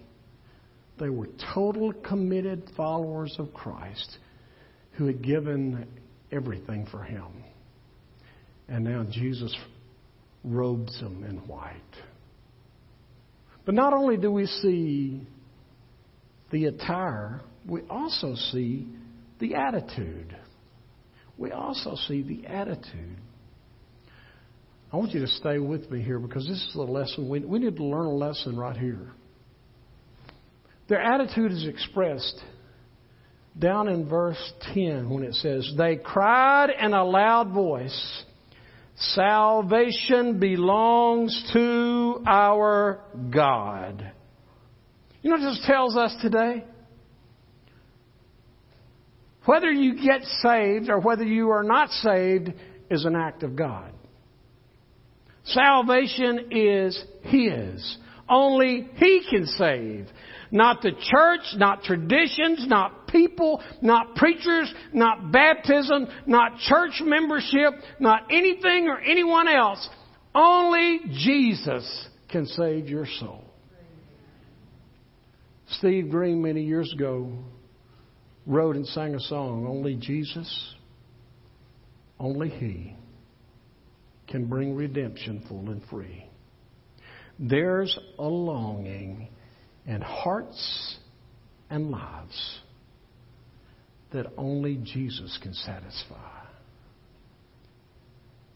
they 1.00 1.10
were 1.12 1.28
total 1.54 1.94
committed 1.94 2.72
followers 2.76 3.36
of 3.38 3.54
Christ 3.54 4.18
who 4.94 5.06
had 5.06 5.22
given 5.22 5.88
everything 6.32 6.88
for 6.90 7.04
him. 7.04 7.44
And 8.68 8.84
now 8.84 9.06
Jesus 9.12 9.56
robes 10.44 11.00
them 11.00 11.24
in 11.24 11.38
white. 11.48 11.78
But 13.66 13.76
not 13.76 13.94
only 13.94 14.18
do 14.18 14.32
we 14.32 14.46
see 14.46 15.28
the 16.52 16.66
attire, 16.66 17.42
we 17.68 17.82
also 17.90 18.36
see 18.52 18.88
the 19.40 19.56
attitude. 19.56 20.36
We 21.38 21.52
also 21.52 21.96
see 22.08 22.22
the 22.22 22.48
attitude. 22.48 23.18
I 24.92 24.98
want 24.98 25.12
you 25.12 25.22
to 25.22 25.28
stay 25.28 25.58
with 25.58 25.90
me 25.90 26.04
here 26.04 26.20
because 26.20 26.48
this 26.48 26.62
is 26.70 26.76
a 26.76 26.82
lesson. 26.82 27.28
We, 27.28 27.40
we 27.40 27.60
need 27.60 27.78
to 27.78 27.84
learn 27.84 28.06
a 28.06 28.14
lesson 28.14 28.56
right 28.56 28.78
here. 28.78 29.12
Their 30.88 31.02
attitude 31.02 31.52
is 31.52 31.66
expressed 31.66 32.40
down 33.58 33.88
in 33.88 34.08
verse 34.08 34.54
10 34.74 35.10
when 35.10 35.24
it 35.24 35.34
says, 35.36 35.74
They 35.78 35.96
cried 35.96 36.70
in 36.70 36.94
a 36.94 37.04
loud 37.04 37.52
voice, 37.52 38.24
Salvation 38.96 40.40
belongs 40.40 41.52
to 41.54 42.24
our 42.28 43.02
God. 43.32 44.12
You 45.22 45.32
know 45.32 45.38
what 45.38 45.52
this 45.52 45.64
tells 45.66 45.98
us 45.98 46.16
today? 46.22 46.66
Whether 49.46 49.72
you 49.72 49.96
get 49.96 50.24
saved 50.42 50.90
or 50.90 51.00
whether 51.00 51.24
you 51.24 51.50
are 51.50 51.64
not 51.64 51.90
saved 51.90 52.54
is 52.90 53.06
an 53.06 53.16
act 53.16 53.44
of 53.44 53.56
God. 53.56 53.92
Salvation 55.46 56.48
is 56.52 57.04
His. 57.24 57.98
Only 58.30 58.88
He 58.96 59.26
can 59.30 59.46
save. 59.46 60.08
Not 60.52 60.82
the 60.82 60.92
church, 60.92 61.42
not 61.56 61.84
traditions, 61.84 62.66
not 62.68 63.03
people, 63.14 63.64
not 63.82 64.16
preachers, 64.16 64.74
not 64.92 65.32
baptism, 65.32 66.08
not 66.26 66.58
church 66.58 67.02
membership, 67.02 67.74
not 68.00 68.24
anything 68.30 68.90
or 68.90 69.00
anyone 69.00 69.48
else. 69.48 69.88
Only 70.36 71.00
Jesus 71.12 72.08
can 72.30 72.46
save 72.46 72.90
your 72.90 73.06
soul. 73.20 73.46
Steve 75.68 76.10
Green, 76.10 76.42
many 76.42 76.64
years 76.64 76.92
ago, 76.94 77.32
wrote 78.46 78.76
and 78.76 78.86
sang 78.88 79.16
a 79.16 79.20
song 79.20 79.66
Only 79.66 79.96
Jesus, 79.96 80.76
only 82.20 82.50
He 82.50 82.96
can 84.28 84.46
bring 84.46 84.76
redemption 84.76 85.44
full 85.48 85.70
and 85.70 85.82
free. 85.90 86.26
There's 87.40 87.98
a 88.20 88.24
longing 88.24 89.30
in 89.86 90.02
hearts 90.02 90.98
and 91.70 91.90
lives 91.90 92.60
that 94.14 94.28
only 94.38 94.78
Jesus 94.84 95.38
can 95.42 95.54
satisfy. 95.54 96.44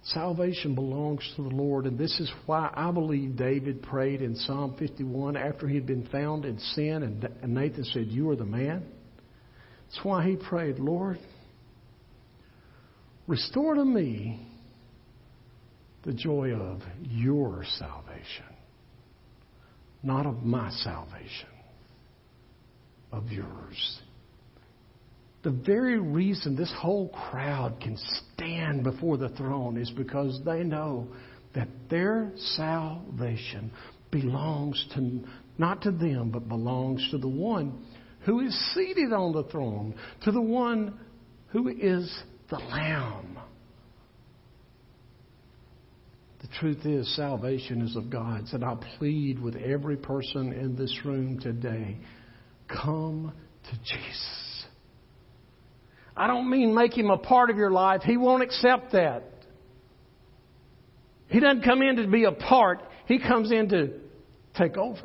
Salvation 0.03 0.73
belongs 0.73 1.29
to 1.35 1.43
the 1.43 1.49
Lord, 1.49 1.85
and 1.85 1.99
this 1.99 2.17
is 2.21 2.31
why 2.45 2.71
I 2.73 2.91
believe 2.91 3.35
David 3.35 3.81
prayed 3.81 4.21
in 4.21 4.35
Psalm 4.35 4.75
51 4.79 5.35
after 5.35 5.67
he 5.67 5.75
had 5.75 5.85
been 5.85 6.07
found 6.07 6.45
in 6.45 6.57
sin, 6.59 7.03
and 7.03 7.53
Nathan 7.53 7.83
said, 7.83 8.07
You 8.07 8.29
are 8.29 8.37
the 8.37 8.45
man. 8.45 8.85
That's 9.89 10.05
why 10.05 10.25
he 10.25 10.37
prayed, 10.37 10.79
Lord, 10.79 11.19
restore 13.27 13.75
to 13.75 13.83
me 13.83 14.47
the 16.05 16.13
joy 16.13 16.51
of 16.53 16.81
your 17.01 17.65
salvation, 17.77 18.45
not 20.03 20.25
of 20.25 20.41
my 20.41 20.69
salvation, 20.69 21.49
of 23.11 23.29
yours. 23.29 23.99
The 25.43 25.51
very 25.51 25.99
reason 25.99 26.55
this 26.55 26.73
whole 26.79 27.09
crowd 27.09 27.79
can 27.79 27.97
stand 28.33 28.83
before 28.83 29.17
the 29.17 29.29
throne 29.29 29.77
is 29.77 29.91
because 29.91 30.41
they 30.43 30.63
know 30.63 31.07
that 31.55 31.69
their 31.89 32.31
salvation 32.35 33.71
belongs 34.11 34.85
to 34.95 35.21
not 35.57 35.81
to 35.83 35.91
them, 35.91 36.31
but 36.31 36.47
belongs 36.47 37.07
to 37.11 37.17
the 37.17 37.27
one 37.27 37.85
who 38.21 38.41
is 38.41 38.73
seated 38.73 39.13
on 39.13 39.31
the 39.33 39.43
throne, 39.43 39.95
to 40.23 40.31
the 40.31 40.41
one 40.41 40.99
who 41.49 41.69
is 41.69 42.23
the 42.49 42.57
Lamb. 42.57 43.37
The 46.41 46.47
truth 46.59 46.85
is, 46.85 47.15
salvation 47.15 47.81
is 47.81 47.95
of 47.95 48.09
God's, 48.09 48.53
and 48.53 48.63
I 48.63 48.75
plead 48.97 49.39
with 49.41 49.55
every 49.55 49.97
person 49.97 50.53
in 50.53 50.75
this 50.75 50.95
room 51.03 51.39
today 51.39 51.97
come 52.67 53.33
to 53.63 53.71
Jesus. 53.71 54.46
I 56.17 56.27
don't 56.27 56.49
mean 56.49 56.73
make 56.73 56.97
him 56.97 57.09
a 57.09 57.17
part 57.17 57.49
of 57.49 57.57
your 57.57 57.71
life. 57.71 58.01
He 58.03 58.17
won't 58.17 58.43
accept 58.43 58.93
that. 58.93 59.23
He 61.27 61.39
doesn't 61.39 61.63
come 61.63 61.81
in 61.81 61.97
to 61.97 62.07
be 62.07 62.23
a 62.23 62.31
part, 62.31 62.81
he 63.05 63.19
comes 63.19 63.51
in 63.51 63.69
to 63.69 63.99
take 64.55 64.77
over. 64.77 65.01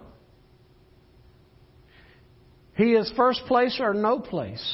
He 2.74 2.92
is 2.92 3.12
first 3.16 3.42
place 3.46 3.78
or 3.80 3.92
no 3.92 4.18
place. 4.18 4.64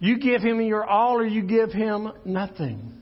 You 0.00 0.18
give 0.18 0.42
him 0.42 0.60
your 0.60 0.84
all 0.84 1.16
or 1.16 1.26
you 1.26 1.42
give 1.42 1.72
him 1.72 2.10
nothing. 2.24 3.00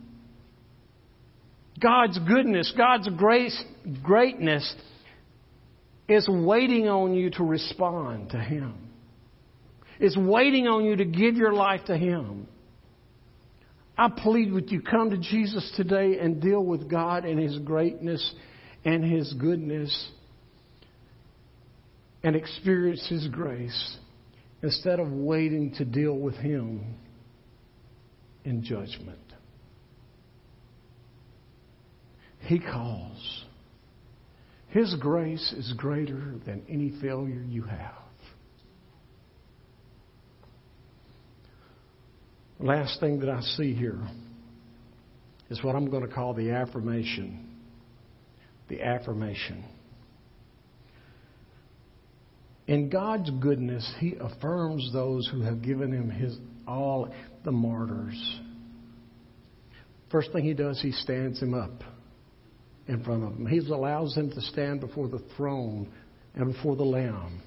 God's 1.80 2.18
goodness, 2.18 2.72
God's 2.76 3.08
grace, 3.16 3.56
greatness 4.02 4.74
is 6.08 6.28
waiting 6.28 6.88
on 6.88 7.14
you 7.14 7.30
to 7.30 7.44
respond 7.44 8.30
to 8.30 8.38
Him. 8.38 8.87
It's 10.00 10.16
waiting 10.16 10.66
on 10.66 10.84
you 10.84 10.96
to 10.96 11.04
give 11.04 11.36
your 11.36 11.52
life 11.52 11.80
to 11.86 11.96
Him. 11.96 12.46
I 13.96 14.08
plead 14.08 14.52
with 14.52 14.70
you, 14.70 14.80
come 14.80 15.10
to 15.10 15.18
Jesus 15.18 15.72
today 15.76 16.18
and 16.20 16.40
deal 16.40 16.64
with 16.64 16.88
God 16.88 17.24
and 17.24 17.38
His 17.38 17.58
greatness 17.58 18.32
and 18.84 19.04
His 19.04 19.32
goodness 19.34 20.10
and 22.22 22.36
experience 22.36 23.04
His 23.08 23.26
grace 23.28 23.96
instead 24.62 25.00
of 25.00 25.10
waiting 25.10 25.74
to 25.78 25.84
deal 25.84 26.14
with 26.14 26.36
Him 26.36 26.94
in 28.44 28.62
judgment. 28.62 29.18
He 32.40 32.60
calls. 32.60 33.44
His 34.68 34.94
grace 35.00 35.52
is 35.56 35.72
greater 35.76 36.34
than 36.46 36.62
any 36.68 36.92
failure 37.00 37.42
you 37.48 37.62
have. 37.64 38.07
Last 42.60 42.98
thing 43.00 43.20
that 43.20 43.28
I 43.28 43.40
see 43.40 43.72
here 43.72 44.00
is 45.48 45.62
what 45.62 45.76
I'm 45.76 45.90
going 45.90 46.06
to 46.06 46.12
call 46.12 46.34
the 46.34 46.50
affirmation. 46.50 47.56
The 48.68 48.82
affirmation. 48.82 49.64
In 52.66 52.90
God's 52.90 53.30
goodness, 53.30 53.90
He 53.98 54.14
affirms 54.20 54.92
those 54.92 55.28
who 55.32 55.40
have 55.40 55.62
given 55.62 55.92
Him 55.92 56.10
His 56.10 56.36
all, 56.66 57.08
the 57.44 57.52
martyrs. 57.52 58.40
First 60.10 60.32
thing 60.32 60.44
He 60.44 60.52
does, 60.52 60.80
He 60.82 60.92
stands 60.92 61.40
Him 61.40 61.54
up 61.54 61.82
in 62.88 63.02
front 63.04 63.24
of 63.24 63.34
them. 63.34 63.46
He 63.46 63.58
allows 63.58 64.14
them 64.14 64.30
to 64.30 64.40
stand 64.40 64.80
before 64.80 65.08
the 65.08 65.22
throne 65.36 65.88
and 66.34 66.52
before 66.52 66.76
the 66.76 66.84
Lamb. 66.84 67.40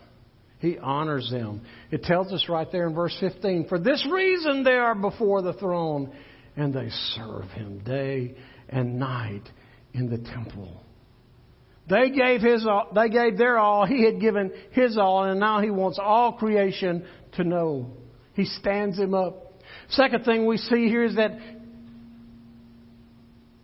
He 0.62 0.78
honors 0.78 1.28
them. 1.32 1.64
It 1.90 2.04
tells 2.04 2.32
us 2.32 2.46
right 2.48 2.72
there 2.72 2.88
in 2.88 2.94
verse 2.94 3.18
15, 3.20 3.66
for 3.68 3.80
this 3.80 4.08
reason 4.10 4.64
they 4.64 4.76
are 4.76 4.94
before 4.94 5.42
the 5.42 5.54
throne 5.54 6.14
and 6.56 6.72
they 6.72 6.90
serve 7.16 7.46
him 7.46 7.80
day 7.84 8.36
and 8.70 9.00
night 9.00 9.42
in 9.94 10.08
the 10.08 10.20
temple. 10.20 10.80
They 11.90 12.12
gave 12.12 12.42
his 12.42 12.68
all, 12.68 12.90
they 12.94 13.10
gave 13.10 13.40
their 13.40 13.58
all, 13.58 13.88
he 13.88 14.06
had 14.06 14.22
given 14.22 14.54
his 14.72 15.00
all, 15.00 15.24
and 15.24 15.40
now 15.40 15.62
he 15.62 15.72
wants 15.72 15.98
all 16.00 16.34
creation 16.34 17.08
to 17.38 17.44
know. 17.44 17.94
He 18.36 18.46
stands 18.46 19.00
him 19.00 19.16
up. 19.16 19.54
Second 19.90 20.26
thing 20.26 20.46
we 20.46 20.58
see 20.58 20.90
here 20.90 21.04
is 21.04 21.16
that 21.16 21.32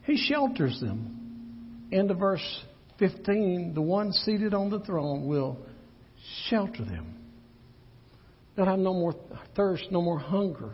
he 0.03 0.17
shelters 0.17 0.79
them 0.79 1.87
into 1.91 2.15
verse 2.15 2.63
15, 2.97 3.73
the 3.75 3.81
one 3.81 4.11
seated 4.11 4.55
on 4.55 4.71
the 4.71 4.79
throne 4.79 5.27
will 5.27 5.59
shelter 6.49 6.83
them. 6.83 7.15
They'll 8.55 8.65
have 8.65 8.79
no 8.79 8.93
more 8.93 9.15
thirst, 9.55 9.85
no 9.91 10.01
more 10.01 10.17
hunger, 10.17 10.73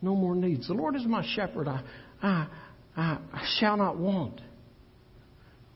no 0.00 0.14
more 0.14 0.34
needs. 0.34 0.66
The 0.68 0.74
Lord 0.74 0.96
is 0.96 1.04
my 1.04 1.24
shepherd. 1.34 1.68
I, 1.68 1.82
I, 2.22 2.46
I, 2.96 3.18
I 3.32 3.48
shall 3.58 3.76
not 3.76 3.98
want. 3.98 4.40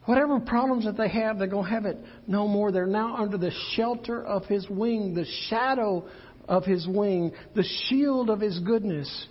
Whatever 0.07 0.41
problems 0.41 0.85
that 0.85 0.97
they 0.97 1.09
have, 1.09 1.39
they're 1.39 1.47
going 1.47 1.65
to 1.65 1.71
have 1.71 1.87
it 1.87 1.99
no 2.27 2.49
more. 2.49 2.73
They're 2.73 2.87
now 2.87 3.17
under 3.17 3.39
the 3.39 3.53
shelter 3.73 4.25
of 4.25 4.45
His 4.47 4.69
wing, 4.69 5.15
the 5.15 5.27
shadow 5.49 6.07
of 6.49 6.65
His 6.65 6.87
wing, 6.87 7.33
the 7.55 7.65
shield 7.89 8.31
of 8.31 8.41
His 8.41 8.59
goodness 8.59 9.27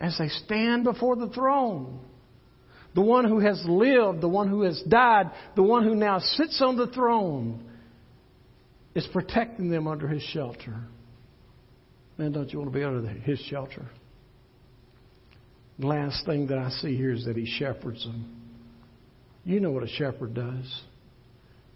as 0.00 0.16
they 0.18 0.28
stand 0.28 0.84
before 0.84 1.16
the 1.16 1.28
throne. 1.28 2.00
The 2.94 3.02
one 3.02 3.26
who 3.26 3.40
has 3.40 3.62
lived, 3.66 4.22
the 4.22 4.28
one 4.28 4.48
who 4.48 4.62
has 4.62 4.82
died, 4.88 5.30
the 5.54 5.62
one 5.62 5.84
who 5.84 5.94
now 5.94 6.18
sits 6.18 6.62
on 6.62 6.76
the 6.76 6.86
throne 6.88 7.62
is 8.96 9.06
protecting 9.12 9.68
them 9.68 9.86
under 9.86 10.08
His 10.08 10.22
shelter. 10.22 10.74
Man, 12.16 12.32
don't 12.32 12.50
you 12.50 12.58
want 12.58 12.72
to 12.72 12.76
be 12.76 12.82
under 12.82 13.06
His 13.06 13.38
shelter? 13.40 13.86
The 15.78 15.86
last 15.86 16.24
thing 16.24 16.46
that 16.46 16.56
I 16.56 16.70
see 16.70 16.96
here 16.96 17.12
is 17.12 17.26
that 17.26 17.36
He 17.36 17.44
shepherds 17.44 18.02
them. 18.04 18.40
You 19.44 19.60
know 19.60 19.70
what 19.70 19.82
a 19.82 19.88
shepherd 19.88 20.32
does. 20.32 20.82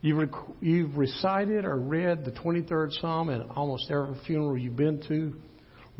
You've, 0.00 0.30
you've 0.62 0.96
recited 0.96 1.66
or 1.66 1.76
read 1.76 2.24
the 2.24 2.30
23rd 2.30 2.98
Psalm 3.02 3.28
at 3.28 3.42
almost 3.50 3.90
every 3.90 4.18
funeral 4.26 4.56
you've 4.56 4.76
been 4.76 5.02
to. 5.08 5.34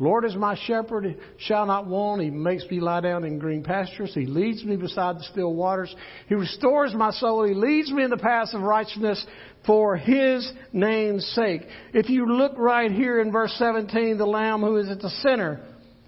Lord 0.01 0.25
is 0.25 0.35
my 0.35 0.57
shepherd, 0.65 1.15
shall 1.37 1.67
not 1.67 1.85
want. 1.85 2.23
He 2.23 2.31
makes 2.31 2.65
me 2.71 2.79
lie 2.79 3.01
down 3.01 3.23
in 3.23 3.37
green 3.37 3.61
pastures. 3.61 4.11
He 4.15 4.25
leads 4.25 4.63
me 4.63 4.75
beside 4.75 5.17
the 5.17 5.23
still 5.25 5.53
waters. 5.53 5.95
He 6.27 6.33
restores 6.33 6.95
my 6.95 7.11
soul. 7.11 7.45
He 7.47 7.53
leads 7.53 7.91
me 7.91 8.03
in 8.03 8.09
the 8.09 8.17
paths 8.17 8.55
of 8.55 8.61
righteousness 8.61 9.23
for 9.63 9.95
His 9.95 10.51
name's 10.73 11.23
sake. 11.35 11.61
If 11.93 12.09
you 12.09 12.25
look 12.25 12.53
right 12.57 12.91
here 12.91 13.21
in 13.21 13.31
verse 13.31 13.53
17, 13.59 14.17
the 14.17 14.25
Lamb 14.25 14.61
who 14.61 14.77
is 14.77 14.89
at 14.89 15.01
the 15.01 15.11
center 15.21 15.61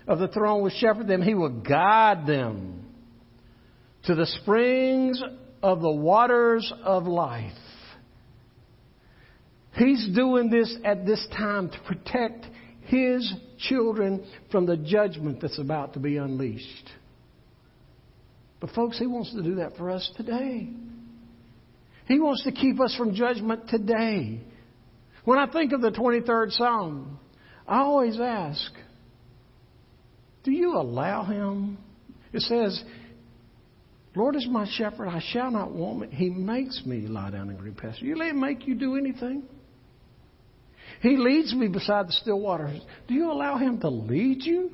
of 0.07 0.17
the 0.17 0.27
throne 0.27 0.63
will 0.63 0.71
shepherd 0.71 1.07
them. 1.07 1.21
He 1.21 1.35
will 1.35 1.61
guide 1.61 2.25
them 2.25 2.87
to 4.05 4.15
the 4.15 4.25
springs 4.25 5.21
of 5.61 5.81
the 5.81 5.91
waters 5.91 6.73
of 6.83 7.05
life. 7.05 7.53
He's 9.75 10.09
doing 10.15 10.49
this 10.49 10.75
at 10.83 11.05
this 11.05 11.23
time 11.37 11.69
to 11.69 11.79
protect 11.81 12.47
his 12.85 13.33
children 13.57 14.25
from 14.51 14.65
the 14.65 14.77
judgment 14.77 15.41
that's 15.41 15.59
about 15.59 15.93
to 15.93 15.99
be 15.99 16.17
unleashed. 16.17 16.89
But, 18.59 18.71
folks, 18.71 18.97
he 18.97 19.07
wants 19.07 19.33
to 19.33 19.43
do 19.43 19.55
that 19.55 19.75
for 19.77 19.89
us 19.89 20.09
today. 20.15 20.69
He 22.05 22.19
wants 22.19 22.43
to 22.43 22.51
keep 22.51 22.79
us 22.79 22.95
from 22.95 23.13
judgment 23.15 23.69
today. 23.69 24.39
When 25.25 25.37
I 25.37 25.47
think 25.47 25.71
of 25.71 25.81
the 25.81 25.91
23rd 25.91 26.51
Psalm, 26.51 27.19
I 27.67 27.79
always 27.79 28.19
ask, 28.19 28.71
do 30.43 30.51
you 30.51 30.75
allow 30.75 31.23
him? 31.23 31.77
It 32.33 32.41
says, 32.41 32.83
Lord 34.15 34.35
is 34.35 34.47
my 34.49 34.67
shepherd, 34.77 35.07
I 35.07 35.21
shall 35.31 35.49
not 35.49 35.71
want. 35.71 36.13
He 36.13 36.29
makes 36.29 36.83
me 36.85 37.07
lie 37.07 37.31
down 37.31 37.49
in 37.49 37.57
green 37.57 37.73
pastures. 37.73 38.01
You 38.01 38.15
let 38.15 38.29
him 38.29 38.39
make 38.39 38.67
you 38.67 38.75
do 38.75 38.95
anything? 38.95 39.43
He 41.03 41.17
leads 41.17 41.53
me 41.53 41.67
beside 41.67 42.07
the 42.07 42.13
still 42.13 42.39
waters. 42.39 42.79
Do 43.09 43.13
you 43.13 43.29
allow 43.29 43.57
him 43.57 43.81
to 43.81 43.89
lead 43.89 44.41
you? 44.41 44.71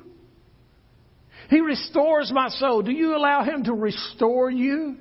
He 1.50 1.60
restores 1.60 2.30
my 2.32 2.48
soul. 2.50 2.82
Do 2.82 2.92
you 2.92 3.16
allow 3.16 3.42
him 3.42 3.64
to 3.64 3.72
restore 3.72 4.48
you? 4.48 4.96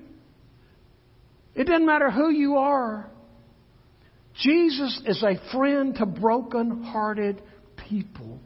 It 1.54 1.66
doesn't 1.66 1.86
matter 1.86 2.10
who 2.10 2.32
you 2.32 2.56
are. 2.56 3.12
Jesus 4.42 5.02
is 5.06 5.22
a 5.22 5.36
friend 5.52 5.94
to 5.98 6.08
broken 6.08 6.84
hearted 6.84 7.44
people. 7.88 8.40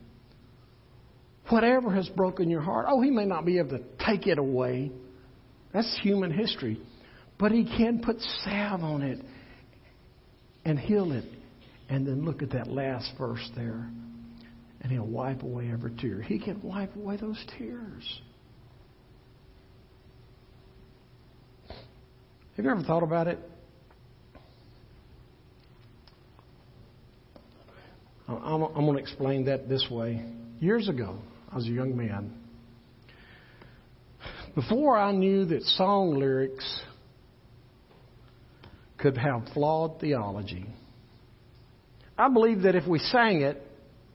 Whatever 1.48 1.90
has 1.92 2.10
broken 2.10 2.50
your 2.50 2.62
heart, 2.62 2.88
oh, 2.90 3.02
he 3.02 3.12
may 3.12 3.26
not 3.26 3.46
be 3.46 3.60
able 3.60 3.78
to 3.78 3.84
take 4.06 4.28
it 4.28 4.38
away. 4.38 4.92
That's 5.72 6.00
human 6.04 6.32
history. 6.32 6.82
But 7.40 7.54
He 7.54 7.64
can 7.64 8.02
put 8.04 8.20
salve 8.44 8.84
on 8.84 9.04
it 9.04 9.20
and 10.66 10.78
heal 10.78 11.14
it. 11.14 11.26
And 11.94 12.08
then 12.08 12.26
look 12.26 12.42
at 12.42 12.50
that 12.54 12.66
last 12.66 13.12
verse 13.20 13.52
there. 13.56 13.88
And 14.82 14.92
He'll 14.92 15.06
wipe 15.06 15.44
away 15.44 15.70
every 15.72 15.92
tear. 15.96 16.24
He 16.24 16.40
can 16.40 16.60
wipe 16.64 16.96
away 16.96 17.18
those 17.18 17.38
tears. 17.56 18.22
Have 22.58 22.66
you 22.66 22.72
ever 22.72 22.82
thought 22.82 23.04
about 23.04 23.28
it? 23.28 23.38
I'm, 28.28 28.62
going 28.74 28.94
to 28.94 29.00
explain 29.00 29.46
that 29.46 29.70
this 29.70 29.86
way. 29.92 30.26
Years 30.60 30.90
ago, 30.90 31.20
I 31.52 31.58
was 31.58 31.68
a 31.68 31.72
young 31.72 31.96
man. 31.96 32.34
Before 34.56 34.98
I 34.98 35.12
knew 35.12 35.46
that 35.46 35.62
song 35.62 36.16
lyrics 36.16 36.82
could 38.98 39.16
have 39.16 39.44
flawed 39.54 40.00
theology, 40.00 40.66
I 42.18 42.30
believe 42.30 42.62
that 42.64 42.76
if 42.76 42.88
we 42.88 43.00
sang 43.00 43.42
it, 43.42 43.62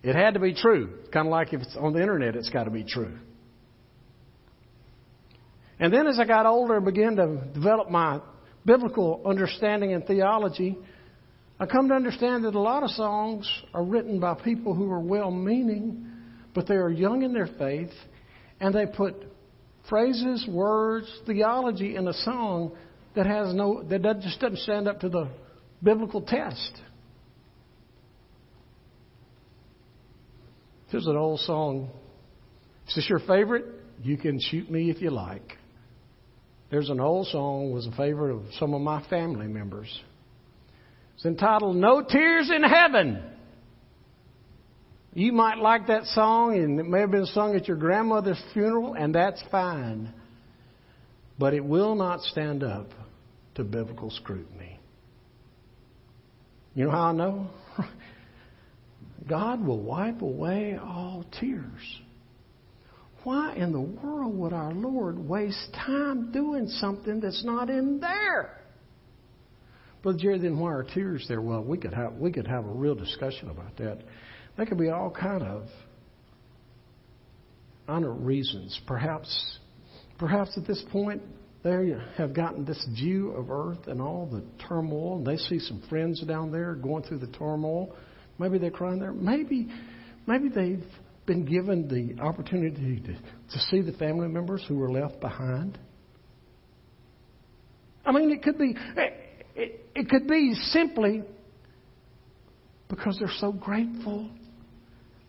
it 0.02 0.14
had 0.14 0.34
to 0.34 0.40
be 0.40 0.54
true. 0.54 0.98
Kind 1.12 1.26
of 1.26 1.32
like 1.32 1.52
if 1.52 1.62
it's 1.62 1.76
on 1.76 1.92
the 1.92 2.00
internet, 2.00 2.36
it's 2.36 2.50
got 2.50 2.64
to 2.64 2.70
be 2.70 2.84
true. 2.84 3.18
And 5.80 5.92
then 5.92 6.06
as 6.06 6.18
I 6.18 6.24
got 6.24 6.46
older 6.46 6.76
and 6.76 6.84
began 6.84 7.16
to 7.16 7.44
develop 7.54 7.90
my 7.90 8.20
biblical 8.64 9.22
understanding 9.24 9.92
and 9.92 10.04
theology, 10.04 10.76
I 11.60 11.66
come 11.66 11.88
to 11.88 11.94
understand 11.94 12.44
that 12.44 12.54
a 12.54 12.60
lot 12.60 12.82
of 12.82 12.90
songs 12.90 13.50
are 13.74 13.84
written 13.84 14.20
by 14.20 14.34
people 14.34 14.74
who 14.74 14.90
are 14.90 15.00
well 15.00 15.30
meaning, 15.30 16.06
but 16.54 16.68
they 16.68 16.74
are 16.74 16.90
young 16.90 17.22
in 17.22 17.32
their 17.32 17.48
faith, 17.58 17.90
and 18.60 18.74
they 18.74 18.86
put 18.86 19.14
phrases, 19.88 20.46
words, 20.48 21.06
theology 21.26 21.96
in 21.96 22.06
a 22.06 22.12
song 22.12 22.76
that 23.16 23.26
has 23.26 23.54
no 23.54 23.82
that 23.84 24.02
just 24.20 24.38
doesn't 24.38 24.58
stand 24.58 24.86
up 24.86 25.00
to 25.00 25.08
the 25.08 25.28
biblical 25.82 26.20
test. 26.20 26.80
There's 30.90 31.06
an 31.06 31.16
old 31.16 31.40
song. 31.40 31.90
Is 32.88 32.94
this 32.94 33.08
your 33.08 33.20
favorite? 33.20 33.66
You 34.02 34.16
can 34.16 34.40
shoot 34.40 34.70
me 34.70 34.90
if 34.90 35.02
you 35.02 35.10
like. 35.10 35.56
There's 36.70 36.90
an 36.90 37.00
old 37.00 37.26
song 37.28 37.72
was 37.72 37.86
a 37.86 37.92
favorite 37.92 38.34
of 38.34 38.42
some 38.58 38.74
of 38.74 38.80
my 38.80 39.02
family 39.08 39.46
members. 39.46 39.88
It's 41.16 41.24
entitled 41.24 41.76
No 41.76 42.02
Tears 42.02 42.50
in 42.54 42.62
Heaven. 42.62 43.22
You 45.14 45.32
might 45.32 45.58
like 45.58 45.88
that 45.88 46.04
song, 46.04 46.54
and 46.54 46.78
it 46.78 46.86
may 46.86 47.00
have 47.00 47.10
been 47.10 47.26
sung 47.26 47.56
at 47.56 47.66
your 47.66 47.76
grandmother's 47.76 48.40
funeral, 48.52 48.94
and 48.94 49.14
that's 49.14 49.42
fine. 49.50 50.12
But 51.38 51.54
it 51.54 51.64
will 51.64 51.94
not 51.94 52.20
stand 52.20 52.62
up 52.62 52.90
to 53.56 53.64
biblical 53.64 54.10
scrutiny. 54.10 54.78
You 56.74 56.84
know 56.84 56.90
how 56.90 57.04
I 57.04 57.12
know? 57.12 57.50
God 59.28 59.64
will 59.64 59.80
wipe 59.80 60.22
away 60.22 60.78
all 60.80 61.24
tears. 61.40 62.00
Why 63.24 63.54
in 63.56 63.72
the 63.72 63.80
world 63.80 64.36
would 64.38 64.52
our 64.52 64.72
Lord 64.72 65.18
waste 65.18 65.72
time 65.74 66.32
doing 66.32 66.68
something 66.68 67.20
that's 67.20 67.44
not 67.44 67.68
in 67.68 68.00
there? 68.00 68.58
But 70.02 70.18
Jerry, 70.18 70.38
then 70.38 70.58
why 70.58 70.72
are 70.72 70.84
tears 70.84 71.26
there? 71.28 71.42
Well, 71.42 71.62
we 71.62 71.76
could 71.76 71.92
have 71.92 72.14
we 72.14 72.30
could 72.30 72.46
have 72.46 72.64
a 72.64 72.70
real 72.70 72.94
discussion 72.94 73.50
about 73.50 73.76
that. 73.78 73.98
There 74.56 74.66
could 74.66 74.78
be 74.78 74.88
all 74.90 75.10
kind 75.10 75.42
of 75.42 75.64
honor 77.88 78.12
reasons. 78.12 78.80
Perhaps, 78.86 79.58
perhaps 80.18 80.56
at 80.56 80.66
this 80.66 80.82
point 80.92 81.22
they 81.64 81.94
have 82.16 82.32
gotten 82.34 82.64
this 82.64 82.86
view 82.94 83.32
of 83.32 83.50
Earth 83.50 83.88
and 83.88 84.00
all 84.00 84.26
the 84.26 84.42
turmoil, 84.68 85.16
and 85.16 85.26
they 85.26 85.36
see 85.36 85.58
some 85.58 85.82
friends 85.88 86.22
down 86.22 86.52
there 86.52 86.74
going 86.74 87.02
through 87.02 87.18
the 87.18 87.32
turmoil. 87.38 87.94
Maybe 88.38 88.58
they're 88.58 88.70
crying 88.70 89.00
there. 89.00 89.12
Maybe, 89.12 89.68
maybe 90.26 90.48
they've 90.48 90.84
been 91.26 91.44
given 91.44 91.88
the 91.88 92.22
opportunity 92.22 93.00
to, 93.00 93.12
to 93.12 93.58
see 93.70 93.80
the 93.80 93.92
family 93.98 94.28
members 94.28 94.64
who 94.66 94.76
were 94.76 94.90
left 94.90 95.20
behind. 95.20 95.78
I 98.04 98.12
mean, 98.12 98.30
it 98.30 98.42
could 98.42 98.58
be, 98.58 98.74
it, 98.96 99.46
it, 99.54 99.86
it 99.94 100.08
could 100.08 100.26
be 100.26 100.54
simply 100.70 101.22
because 102.88 103.16
they're 103.18 103.28
so 103.38 103.52
grateful 103.52 104.30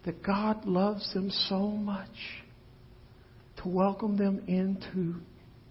that 0.05 0.23
God 0.23 0.65
loves 0.65 1.13
them 1.13 1.29
so 1.49 1.67
much 1.67 2.07
to 3.61 3.67
welcome 3.67 4.15
them 4.15 4.41
into 4.47 5.15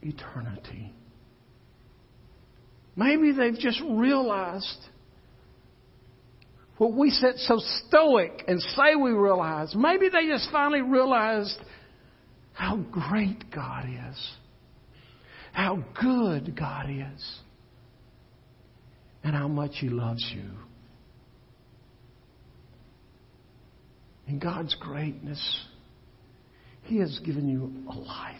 eternity. 0.03 0.93
Maybe 2.95 3.33
they've 3.33 3.59
just 3.59 3.81
realized 3.89 4.87
what 6.79 6.93
we 6.93 7.11
sit 7.11 7.37
so 7.39 7.59
stoic 7.87 8.45
and 8.47 8.61
say 8.61 8.95
we 8.95 9.11
realize. 9.11 9.75
Maybe 9.75 10.09
they 10.09 10.27
just 10.29 10.49
finally 10.51 10.81
realized 10.81 11.59
how 12.53 12.77
great 12.77 13.51
God 13.53 13.87
is, 13.87 14.31
how 15.53 15.85
good 16.01 16.57
God 16.57 16.87
is, 16.89 17.39
and 19.25 19.35
how 19.35 19.49
much 19.49 19.73
He 19.75 19.89
loves 19.89 20.25
you. 20.35 20.51
In 24.29 24.39
God's 24.39 24.75
greatness, 24.77 25.67
He 26.85 26.99
has 26.99 27.19
given 27.25 27.49
you 27.49 27.73
a 27.91 27.97
life. 27.97 28.37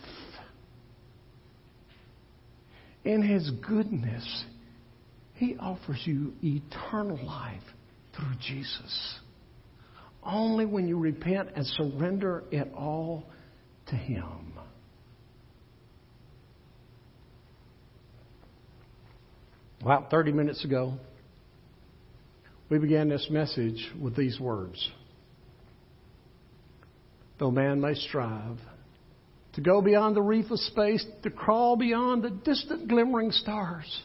In 3.05 3.23
His 3.23 3.51
goodness, 3.67 4.45
He 5.35 5.57
offers 5.59 6.03
you 6.05 6.35
eternal 6.43 7.19
life 7.25 7.63
through 8.19 8.35
Jesus. 8.41 9.15
Only 10.23 10.67
when 10.67 10.89
you 10.89 10.99
repent 10.99 11.51
and 11.55 11.65
surrender 11.65 12.45
it 12.51 12.71
all 12.75 13.25
to 13.87 13.95
Him. 13.95 14.53
About 19.81 20.11
30 20.11 20.33
minutes 20.33 20.65
ago, 20.65 20.95
we 22.69 22.79
began 22.79 23.09
this 23.09 23.29
message 23.31 23.89
with 24.01 24.17
these 24.17 24.39
words 24.39 24.91
Though 27.39 27.53
man 27.53 27.81
may 27.81 27.95
strive 27.95 28.59
to 29.55 29.61
go 29.61 29.81
beyond 29.81 30.17
the 30.17 30.23
reef 30.23 30.51
of 30.51 30.59
space, 30.59 31.05
to 31.23 31.31
crawl 31.31 31.77
beyond 31.77 32.23
the 32.23 32.31
distant 32.31 32.89
glimmering 32.89 33.31
stars. 33.31 34.03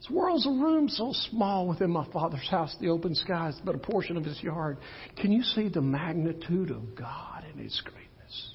This 0.00 0.10
world's 0.10 0.46
a 0.46 0.50
room 0.50 0.88
so 0.88 1.12
small 1.30 1.68
within 1.68 1.90
my 1.90 2.06
Father's 2.10 2.48
house, 2.48 2.74
the 2.80 2.88
open 2.88 3.14
skies, 3.14 3.60
but 3.64 3.74
a 3.74 3.78
portion 3.78 4.16
of 4.16 4.24
His 4.24 4.42
yard. 4.42 4.78
Can 5.16 5.30
you 5.30 5.42
see 5.42 5.68
the 5.68 5.82
magnitude 5.82 6.70
of 6.70 6.94
God 6.94 7.44
and 7.50 7.60
His 7.60 7.78
greatness? 7.84 8.54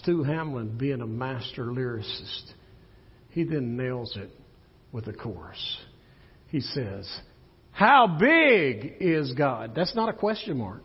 Stu 0.00 0.22
Hamblen, 0.22 0.78
being 0.78 1.00
a 1.00 1.06
master 1.06 1.66
lyricist, 1.66 2.52
he 3.30 3.44
then 3.44 3.76
nails 3.76 4.16
it 4.16 4.30
with 4.92 5.08
a 5.08 5.12
chorus. 5.12 5.78
He 6.48 6.60
says, 6.60 7.10
How 7.72 8.06
big 8.20 8.94
is 9.00 9.32
God? 9.32 9.74
That's 9.74 9.96
not 9.96 10.10
a 10.10 10.12
question 10.12 10.58
mark. 10.58 10.82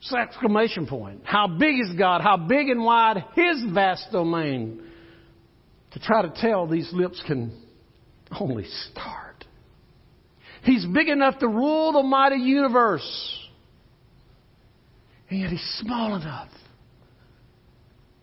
It's 0.00 0.10
an 0.10 0.18
exclamation 0.18 0.86
point. 0.86 1.20
How 1.24 1.46
big 1.46 1.78
is 1.80 1.92
God? 1.96 2.22
How 2.22 2.38
big 2.38 2.70
and 2.70 2.82
wide 2.82 3.24
His 3.34 3.62
vast 3.72 4.10
domain? 4.10 4.82
To 5.92 6.00
try 6.00 6.22
to 6.22 6.32
tell, 6.40 6.66
these 6.66 6.90
lips 6.92 7.22
can 7.26 7.52
only 8.38 8.64
start. 8.90 9.44
He's 10.62 10.86
big 10.86 11.08
enough 11.08 11.38
to 11.38 11.48
rule 11.48 11.92
the 11.92 12.02
mighty 12.02 12.36
universe. 12.36 13.48
And 15.28 15.40
yet 15.40 15.50
He's 15.50 15.80
small 15.80 16.16
enough 16.16 16.50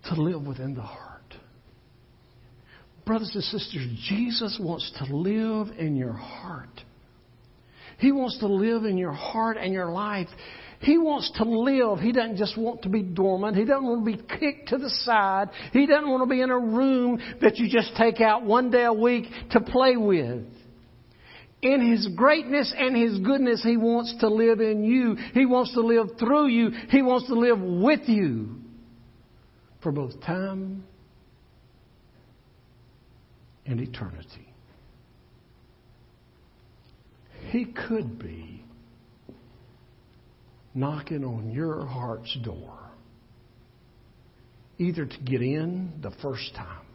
to 0.06 0.22
live 0.22 0.46
within 0.46 0.76
the 0.76 0.82
heart. 0.82 1.08
Brothers 3.06 3.32
and 3.34 3.44
sisters, 3.44 3.88
Jesus 4.08 4.60
wants 4.62 4.92
to 5.00 5.16
live 5.16 5.70
in 5.78 5.96
your 5.96 6.14
heart. 6.14 6.70
He 8.00 8.12
wants 8.12 8.38
to 8.40 8.48
live 8.48 8.84
in 8.84 8.98
your 8.98 9.14
heart 9.14 9.58
and 9.58 9.74
your 9.74 9.90
life. 9.90 10.28
He 10.80 10.98
wants 10.98 11.32
to 11.38 11.44
live. 11.44 12.00
He 12.00 12.12
doesn't 12.12 12.38
just 12.38 12.58
want 12.58 12.84
to 12.84 12.90
be 12.90 13.02
dormant. 13.02 13.58
He 13.58 13.66
doesn't 13.66 13.84
want 13.84 14.06
to 14.06 14.18
be 14.18 14.24
kicked 14.40 14.70
to 14.70 14.78
the 14.78 14.90
side. 14.90 15.50
He 15.74 15.88
doesn't 15.88 16.10
want 16.10 16.24
to 16.24 16.30
be 16.30 16.42
in 16.42 16.52
a 16.52 16.60
room 16.60 17.20
that 17.42 17.58
you 17.58 17.68
just 17.70 17.96
take 17.98 18.22
out 18.22 18.44
one 18.44 18.70
day 18.70 18.84
a 18.84 18.94
week 18.94 19.26
to 19.52 19.60
play 19.60 19.98
with. 19.98 20.46
In 21.64 21.92
His 21.92 22.08
greatness 22.16 22.74
and 22.78 22.96
His 22.96 23.18
goodness, 23.20 23.64
He 23.64 23.76
wants 23.76 24.16
to 24.20 24.28
live 24.28 24.60
in 24.60 24.84
you. 24.84 25.16
He 25.34 25.46
wants 25.46 25.74
to 25.74 25.82
live 25.82 26.18
through 26.20 26.48
you. 26.48 26.70
He 26.90 27.02
wants 27.02 27.28
to 27.28 27.34
live 27.34 27.60
with 27.60 28.08
you 28.08 28.58
for 29.82 29.92
both 29.92 30.22
time 30.22 30.84
and 33.66 33.80
eternity. 33.80 34.54
He 37.50 37.66
could 37.66 38.20
be 38.20 38.57
knocking 40.78 41.26
on 41.26 41.52
your 41.52 41.86
heart's 41.88 42.38
door, 42.44 42.78
either 44.78 45.08
to 45.08 45.18
get 45.26 45.42
in 45.42 45.92
the 46.02 46.12
first 46.22 46.54
time 46.56 46.86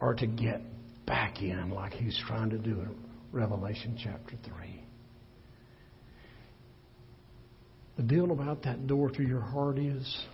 or 0.00 0.14
to 0.14 0.26
get 0.28 0.60
back 1.06 1.42
in 1.42 1.70
like 1.70 1.92
he's 1.92 2.16
trying 2.28 2.50
to 2.50 2.58
do 2.58 2.80
in 2.80 2.94
Revelation 3.32 3.98
chapter 4.00 4.36
3. 4.46 4.84
The 7.96 8.02
deal 8.04 8.30
about 8.30 8.62
that 8.62 8.86
door 8.86 9.10
to 9.10 9.22
your 9.22 9.40
heart 9.40 9.78
is 9.78 10.24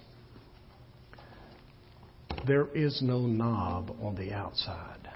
there 2.46 2.68
is 2.74 3.00
no 3.02 3.20
knob 3.20 3.96
on 4.02 4.16
the 4.16 4.32
outside. 4.32 5.08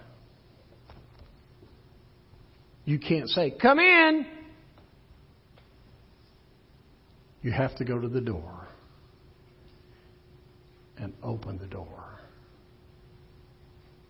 You 2.86 2.98
can't 2.98 3.28
say, 3.28 3.54
Come 3.60 3.78
in. 3.78 4.26
You 7.44 7.50
have 7.50 7.74
to 7.76 7.84
go 7.84 8.00
to 8.00 8.08
the 8.08 8.22
door 8.22 8.66
and 10.96 11.12
open 11.22 11.58
the 11.58 11.66
door 11.66 12.18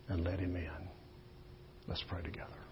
and 0.08 0.24
let 0.24 0.38
Him 0.38 0.54
in. 0.54 0.88
Let's 1.88 2.04
pray 2.04 2.22
together. 2.22 2.63